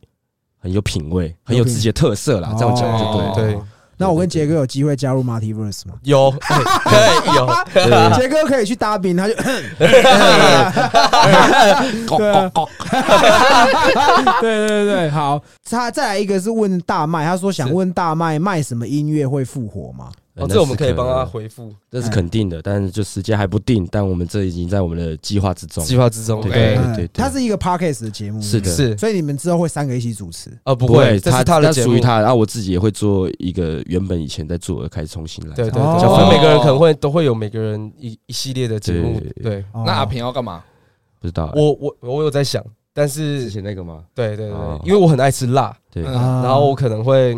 [0.59, 3.29] 很有品味，很有自己的特色啦，这样讲就对了。
[3.29, 3.57] 哦对
[3.99, 5.93] 那我跟杰哥有机会加入 Multiverse 吗？
[6.03, 6.29] 有，
[6.83, 9.49] 对有，对杰哥可以去搭兵，他就对
[12.29, 12.51] 啊
[14.41, 15.41] 对对对，好。
[15.63, 20.11] 他再来一个是问大麦，他说想问大麦卖什么音乐会复活吗？
[20.37, 25.83] 哦，这我们可以帮他，回复这是肯定的，但是就时间还不定，但我们这已经在我们的计划之中。
[25.83, 26.41] 计划之中。
[26.41, 30.49] 对对对它是一个 Podcast 的节目，是的是所以你们之后会三个一起主持。
[30.63, 31.99] 呃，不不会，这是他的他节目属于。
[31.99, 35.55] 他，然后我自己也会做一个原本以前在做的，开始重新来。
[35.55, 39.65] 对对哦对，就分每个人可能会都会有每个人一一系列的节目对。
[39.73, 40.63] 那阿平要干嘛？
[41.19, 42.63] 不知道我我我有在想，
[42.93, 44.03] 但之是前那个吗？
[44.13, 47.33] 对对对哦，因为我很爱吃辣，对，然后我可能会，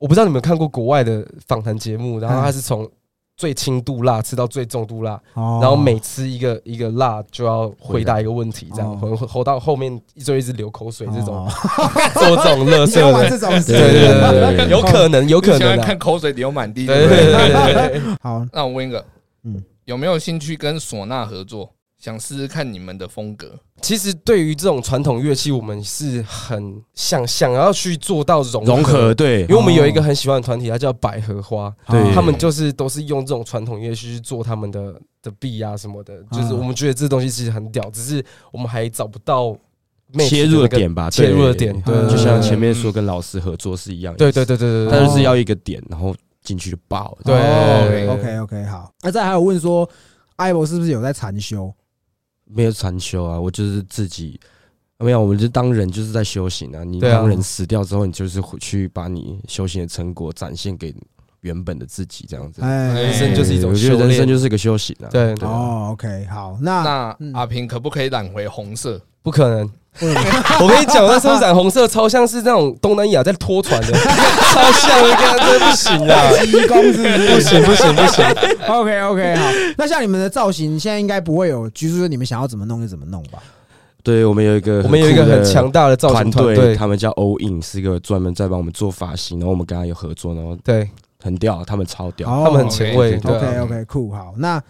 [0.00, 2.90] 我不知道你们看过国外的访谈节目，然后他是从
[3.36, 5.58] 最轻度辣吃到最重度辣，哦。
[5.60, 11.52] 然后每吃一个一个辣就要回答一个问题，这样哦回回到后面就一直流口水，这种哦。
[12.14, 13.72] 做 这种乐色这种事？
[13.72, 17.08] 对对对对对，有可能有可能啊，看口水流满地，对对？
[17.08, 17.16] 对？
[17.16, 18.98] 对对对对对，好，那我问一个，
[19.44, 21.70] 嗯嗯，有没有兴趣跟唢呐合作？
[22.00, 23.52] 想试试看你们的风格。
[23.82, 29.42] 其实对于这种传统乐器，我们是很想想要去做到融融合，对。
[29.42, 32.12] 因为我们有一个很喜欢的团体，它叫百合花，对。
[32.14, 39.56] 他们就是都是用这种传统乐器去做他们的的币啊什么的，就是我们觉得这东西其实很屌，只是我们还找不到
[40.28, 47.16] 切入的点吧，切入的点，对，嗯就像前面面说跟老师合作是一样的，对对对对对对，他就是要一个点，然后进去就爆。
[47.24, 47.34] 对。
[47.34, 48.90] 哦 OK OK 好。
[49.02, 49.88] 那再还有问说，
[50.36, 51.72] 艾博是不是有在禅修？
[52.52, 54.38] 没有禅修啊，我就是自己
[54.98, 56.84] 没有，我们就当人就是在修行啊。
[56.84, 60.94] 你当人死掉之后，你就是回去把你修行的成果展现给
[61.40, 62.62] 原本的自己，这样子。
[62.62, 65.08] 哎，人生就是一种我觉得修炼人生就是一个修行啊。
[65.10, 69.00] 对对啊哦，OK，好，那那嗯阿平可不可以染回红色？
[69.22, 69.70] 不可能。
[70.00, 73.88] 我跟你讲，那时候染红色超像是那种东南亚在拖船的，
[74.52, 76.30] 超像的，真的不行啊！
[76.44, 78.24] 鸡公是不行不行不行
[78.68, 79.50] ，OK OK，好。
[79.76, 83.40] 那像你们的造型，现在应该不会有，就是你们想要怎么弄就怎么弄吧？
[84.04, 90.88] 对，我们有一个我们有一个很强大的造型团队，队，他们叫 All In，是一个专门在帮我们做发型，然后我们跟他有合作，然后对
[91.20, 92.28] 很屌，他们超屌。
[92.30, 93.18] 哦他们很前卫。
[93.18, 94.34] 对 OK 啊 OK，酷，好。
[94.36, 94.62] 那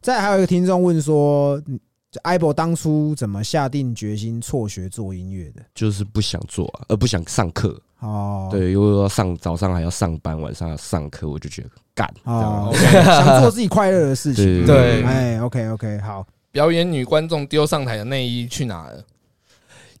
[0.00, 1.78] 再还有一个听众问说，嗯
[2.10, 5.62] 就 b o 当初怎么下定决心辍学做音乐的？
[5.74, 7.78] 就是不想做啊，而不想上课。
[8.00, 12.08] 哦，对，因为要上早上还要上班，晚上要上课，我就觉得干。
[12.24, 12.70] 哦
[13.04, 14.64] 想做自己快乐的事情。
[14.64, 16.26] 对对哎，OK OK，好。
[16.52, 19.02] 表演女观众丢上台的内衣去哪了？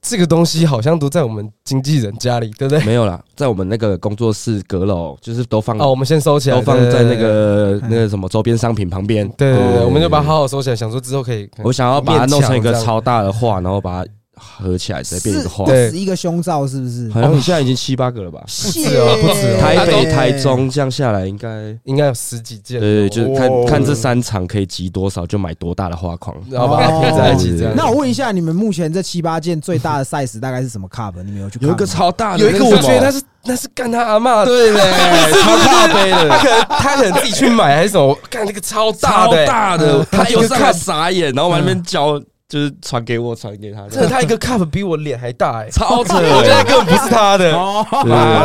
[0.08, 2.84] 这个东西好像都在我们经纪人家里，对不对？
[2.84, 7.16] 没有啦，在我们那个工作室阁楼，就是都放哦，我们先收起来，都放在那。
[7.16, 9.28] 个对那个什么周边商品旁边。
[9.36, 11.48] 对对对我们就把它好好收起来，想说之后可以。
[11.64, 15.64] 我想要把它弄成一个超大的画，然后把它合起来，直接变一个画。
[15.64, 17.10] 不对止一个胸罩是不是？
[17.10, 18.40] 好像你现在已经七八个了吧？
[18.46, 22.78] 不止哦不止哦台北、台中这样下来，应该应该有十几件。
[22.80, 26.36] 对，就是看哦看这三场可以集多少，就买多大的画框。
[26.50, 27.72] 然后把它贴在一起这样。
[27.76, 31.14] 那我问一下，你们目前这七八件最大的 size 大概是什么 cup？
[31.24, 31.58] 你们有去？
[31.62, 34.80] 有一个超大的，有一个我觉得那是是那是干他阿妈，对嘞，
[35.42, 36.38] 超大杯的他。
[36.38, 46.14] 可能他可能自己去买还是什么，干那个超大超的欸，大的，嗯他有时候看傻眼，然后往那边教，就是传给我，传给他，真的他一个 cup 比我脸还大哎，超扯。
[46.18, 47.52] 我觉得根本不是他的。
[47.52, 47.84] 哦。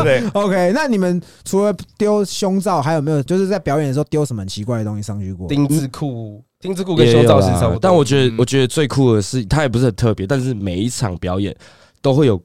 [0.04, 5.47] 对对 OK，那你们除了丢胸罩，还有没有就是在表演的时候丢什么很奇怪的东西上去过？
[5.47, 7.80] 丁字裤丁字裤跟胸罩是啦差不多。
[7.80, 11.56] 但我觉得嗯，我觉得最酷的是，他也不是很特别，但是每一场表演
[12.02, 12.41] 都会有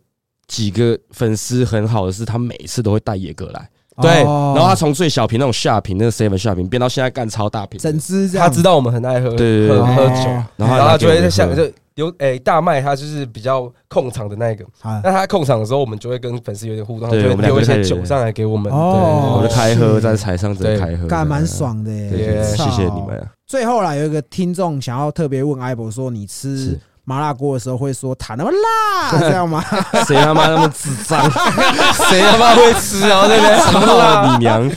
[0.47, 3.71] 几个粉丝很好的是，他每一次都会带野哥来，
[4.03, 14.63] 对哦然后他从最小瓶那种下瓶，那个 seven 下瓶变到现在干超大瓶，整支这样，他知道我们很爱喝对对对喝喝哦酒，然后然后他就会在下下就有诶大麦，他就是比较控场的那一个。
[14.83, 18.71] 啊那他控场的时候，我们就会跟粉丝有点互动，他对就会丢一些酒上来给我们。
[18.71, 20.03] 哦我就开喝是。
[20.03, 21.47] 在台上直接开喝，干蛮。
[21.47, 23.17] 爽的耶，对对对，对谢谢你们。
[23.19, 23.33] 啊。
[23.47, 29.65] 最后啦，有一个听众想要特别问艾博说，你吃是麻辣锅的时候会说“塔那么辣” 这样吗？
[30.07, 31.23] 谁他妈那么智障？
[32.11, 33.27] 谁他妈会吃啊？
[33.29, 33.57] 对不对？
[33.61, 34.69] 操你娘！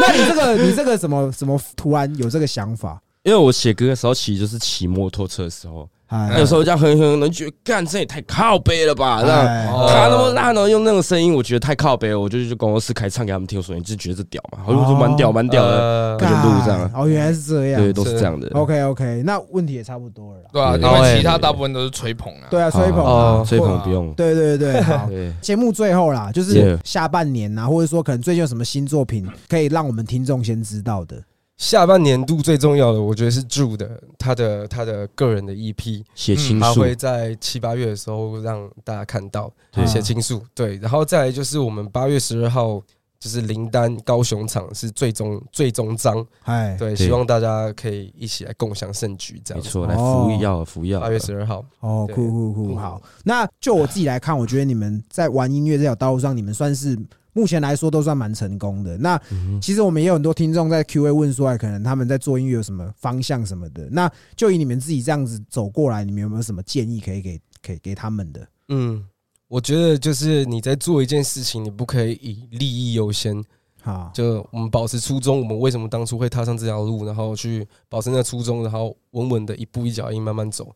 [0.00, 3.00] 那你这个你这个怎么怎么突然有这个想法？
[3.22, 5.99] 因为我写歌的时候，其实就是骑摩托车的时候，哎
[6.38, 9.22] 有时候这样哼哼，能觉得干这也太靠背了吧？
[9.22, 12.18] 这样哎他那么大呢，用那种声音，我觉得太靠背了。
[12.18, 14.64] 我就去公司开唱给他们听，我说你就觉得这屌嘛？
[14.66, 17.80] 我就说蛮屌蛮屌的，就录这样哦，原来是这样。
[17.80, 18.48] 对，都是这样的。
[18.54, 20.40] OK OK，那问题也差不多了。
[20.52, 22.48] 对啊，对因为其他大部分都是吹捧啊。
[22.50, 24.12] 对啊，吹捧啊哦，吹捧不用。
[24.14, 25.06] 对对对， 好。
[25.08, 31.16] 对，节目最后啦，就是下半年呐、或者说可能最近有什么新作品可以让我们听众先知道的。
[31.60, 36.60] 下半年度最重要的，我觉得是 Drew 的他的他的个人的 EP，写情书。
[36.60, 39.86] 他会在七八月的时候让大家看到对。
[39.86, 40.42] 写情书。
[40.54, 42.80] 对，然后再来就是我们八月十二号
[43.18, 49.62] 就是林丹高雄场是最终最终章，哎，对，希望大家可以一起来共享盛举，这样。
[49.62, 49.68] 子。
[49.68, 50.98] 没错，来服药服药。
[50.98, 53.02] 八月十二号，哦，酷酷酷，嗯好。
[53.22, 56.98] 那就我自己来看，我觉得你们在玩音乐这条道路上，你们算是
[57.40, 58.98] 目前来说都算蛮成功的。
[58.98, 63.88] 那嗯其实我们也有很多听众在 Q&A 问说，哎，可能他们在做音乐有什么方向什么的。
[63.90, 68.46] 那就以你们自己这样子走过来，你们有没有什么建议可以给给给他们的？
[68.68, 69.02] 嗯，
[69.48, 73.42] 我觉得就是你在做一件事情，你不可以以利益优先。
[73.82, 80.70] 好，就我们保持初衷，我们为什么当初会踏上这条路，然后去保持那初衷，然后稳稳的一步一脚印慢慢走，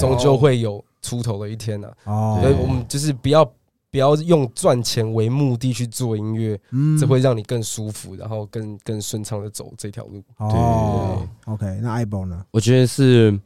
[0.00, 3.48] 终究会有出头的一天呐、哦所以我们就是不要
[3.90, 10.22] 不要用赚钱为目的去做音乐，嗯这会让你更舒服，然后更更顺畅的走这条路。
[10.36, 12.44] 哦，OK，那艾宝呢？
[12.52, 13.36] 我觉得是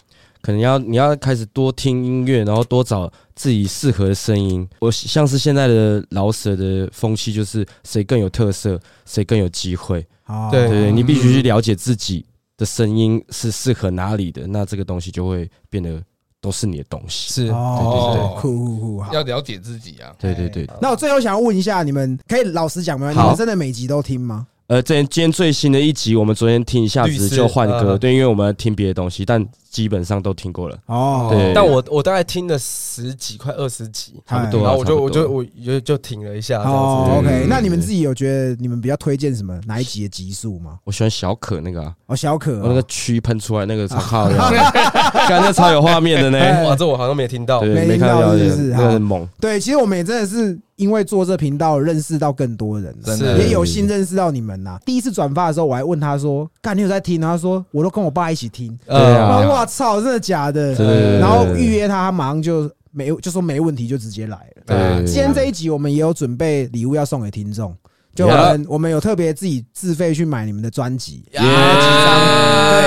[0.43, 4.69] 可能要你要开始多听音乐，然后多找自己适合的声音。
[4.81, 10.07] 我像是现在的老舍的风气，就是谁更有特色，谁更有机会。
[10.27, 12.25] 哦对对，你必须去了解自己
[12.57, 16.03] 的声音是适合哪里的，那这个东西就会变得
[16.45, 17.33] 都是你的东西。
[17.33, 19.23] 是，哦对对对，酷酷酷，好要。
[19.23, 20.13] 了解自己啊。
[20.19, 23.11] 对对对，那我最后想要问一下，你们可以老实讲吗？
[23.11, 24.47] 你们真的每集都听吗？
[24.67, 29.43] 呃，这今天最新的一集，我们昨天听一下子就换歌，嗯对，因为我们听别的东西，但
[29.75, 34.67] 基本上都听过了，哦，对但我我大概听了十几快二十集，差不多啊。
[34.67, 37.19] 然后我就我就我就就停了一下，这样哦子。
[37.19, 40.79] ，OK，那你们自己有觉得你们比较推荐什么哪一集的集数吗？
[40.85, 44.37] 我喜欢小可那个啊，哦，小可那个蛆喷出来那个超好的，
[45.29, 46.39] 感觉超有画面的呢。
[46.65, 47.61] 哇，这我好像没听到。
[47.63, 49.27] 没看到是不是很猛。
[49.41, 54.79] 对，其实我们也真的是因为做这频道认识到更多人，真的也有幸认识到你们呐。
[54.87, 60.75] 第一次转发的时候，我还问他说：“干，你有在听？”然后他说：“我都跟我爸一起听。”对啊然后哇操，真的假的？
[60.75, 61.19] 对对对对。
[61.21, 64.63] 然后预约他，他马上就没就说没问题，就直接来了。
[64.67, 67.75] 对今天这一集我们也有准备礼物要送给听众，
[68.15, 71.45] 就我们我们有特别自己自费去买你们的专辑，几张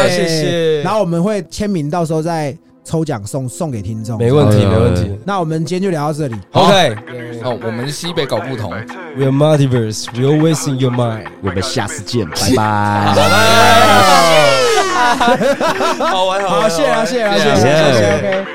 [0.09, 0.81] 谢谢。
[0.81, 4.17] 然后我们会签名，到时候再抽奖送送给听众。
[4.17, 5.19] 没问题，好没问题。
[5.25, 6.35] 那我们今天就聊到这里。
[6.53, 6.95] OK，
[7.43, 8.71] 哦，我们西北搞不同
[9.15, 11.27] ，We are multiverse, we always in your mind。
[11.41, 13.13] 我们下次见，拜拜。
[16.11, 16.87] 好玩，好好，谢谢。
[16.87, 17.23] 啊，谢谢。
[17.23, 17.49] 啊，谢谢。
[17.49, 17.67] 啊，谢谢。
[17.93, 18.03] 谢谢。
[18.17, 18.45] OK，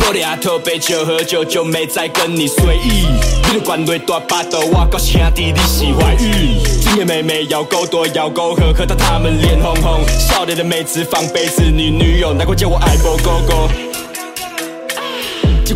[0.00, 3.06] 玻璃阿头杯酒喝酒就没再跟你随意。
[3.48, 6.58] 你的管内大巴肚，我告兄弟你是怀孕。
[6.80, 10.06] 今夜妹妹要够多要够喝，喝到他们脸红红。
[10.18, 13.87] 少年的妹子放杯子，女女友难怪叫我爱波哥哥。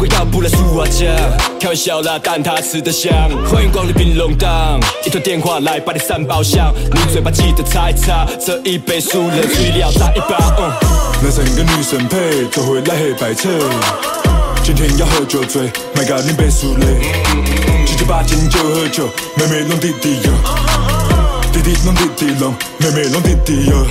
[0.03, 1.07] 结果要不来输我家，
[1.61, 3.13] 开玩笑啦，但他吃得香。
[3.49, 6.75] 欢迎光临冰龙档，一通电话来把你三包香。
[6.93, 10.37] 你嘴巴记得擦一擦，这一杯输了，醉料再一包。
[10.59, 10.73] 嗯
[11.23, 13.49] 那三个女生配都会来黑白扯，
[14.65, 16.87] 今天要喝酒醉，买个零杯输嘞。
[17.87, 20.33] 七九八敬酒喝酒，妹妹弄弟弟哟，
[21.53, 23.87] 弟弟弄弟弟弄，妹妹弄弟弟哟。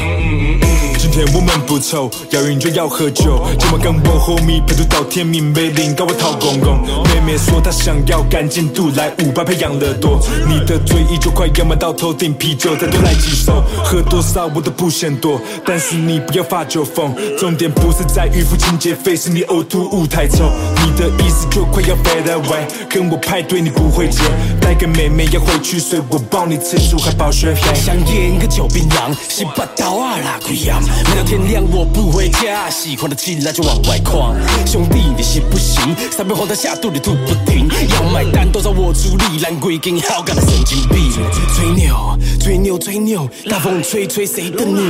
[1.02, 3.43] 今天我们不愁，要饮就要喝酒。
[3.58, 6.78] 今晚跟我 homie 陪读到天明，没领搞我讨公公。
[7.06, 10.20] 妹妹说她想要干净度，来五百配养乐多。
[10.47, 15.41] 你的嘴依旧快要满到头顶，啤酒再多来几手，喝多少我都不嫌多。
[15.66, 20.52] 但是你不要发酒疯，重点不是在于付清洁费，是你呕吐物太臭。
[20.86, 24.22] 你的意思就快要 fade away，跟我派对你不会接，
[24.62, 27.74] 带个妹妹要回去睡，我包你吃素还包学费。
[27.74, 30.80] 香烟跟酒槟榔，十八刀啊拉贵阳。
[31.10, 34.36] 每到天亮我不回家，喜欢的起来就往外狂。
[34.66, 41.12] 兄弟你是不行，三杯黄汤下肚里吐不停，要买单都找我出力，烂鬼跟好干的神经病。
[41.56, 44.82] 吹牛吹牛吹牛，大风吹吹谁的牛？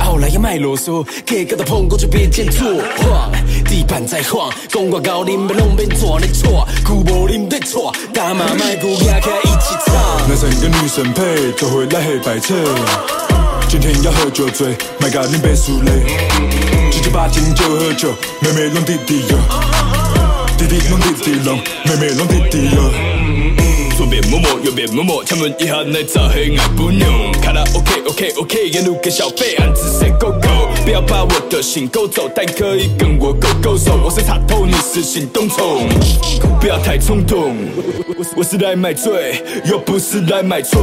[0.00, 2.66] 后来也卖啰嗦，给个的碰过就别见错。
[2.98, 3.30] 晃，
[3.66, 9.94] 地板在晃，公我高林被弄变错的错，古柏林的错，大马麦鼓压开一起唱。
[10.28, 12.54] 男神跟女神配，就会来黑白车。
[13.70, 16.02] 今天要喝酒醉，买个零杯苏雷。
[16.90, 18.10] 七七八敬酒喝酒，
[18.40, 19.38] 妹妹弄弟弟哟，
[20.58, 22.90] 弟弟弄弟弟弄，妹妹弄弟弟哟。
[23.96, 27.30] 左边摸摸，右边摸摸，敲门一下来找黑爱不弄。
[27.40, 30.74] 卡拉 OK OK OK，沿路给小费，暗自 say go go。
[30.84, 33.96] 不要把我的心勾走，但可以跟我勾勾手。
[34.02, 35.88] 我是插头，你是行动虫，
[36.60, 37.56] 不要太冲动。
[38.18, 40.82] 我我是来买醉，又不是来买春。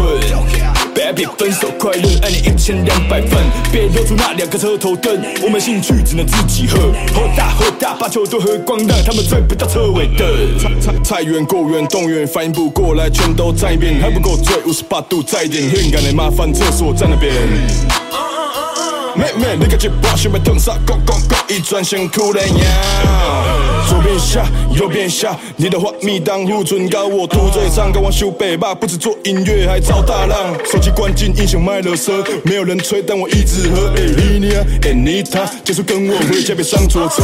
[0.97, 3.39] Baby，分手快乐，爱你一千两百分。
[3.71, 6.91] 别露出那两个车头灯，我们兴趣只能自己喝。
[7.13, 10.27] 喝大喝大，把酒都喝光，让他们追不到车尾灯。
[10.81, 17.31] 菜菜园、果园、动员，反应不过来，全都站一边，还不够醉，五十八度再点，性感的麻烦厕所在那边。
[19.17, 22.65] 妹妹，你个一把想要烫啥？Go go go，一转身哭了呀。
[23.89, 24.45] 左边下，
[24.75, 30.53] 右边下，你的花蜜当护唇膏，我涂嘴上，跟我修背吧，不止做音乐还造大浪。
[30.71, 33.87] 手机关静音响卖了色，没有人吹，但我一直喝。
[33.95, 37.23] 哎，你你啊，哎你他，结束跟我回家，别上错车。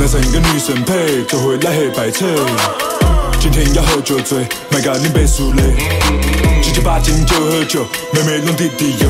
[0.00, 2.26] 男生跟女生配，就会来黑白车。
[3.38, 4.38] 今天要喝酒醉，
[4.70, 5.62] 买个零杯苏雷。
[6.60, 9.08] 七七八敬酒喝酒，妹妹弄弟弟哟，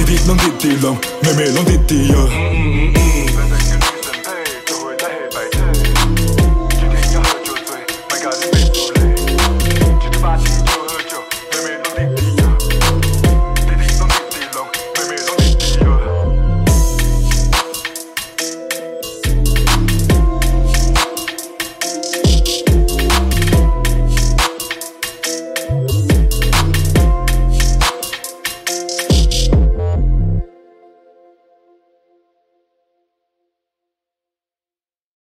[0.00, 2.79] 弟弟弄弟弟弄，妹妹弄弟弟哟。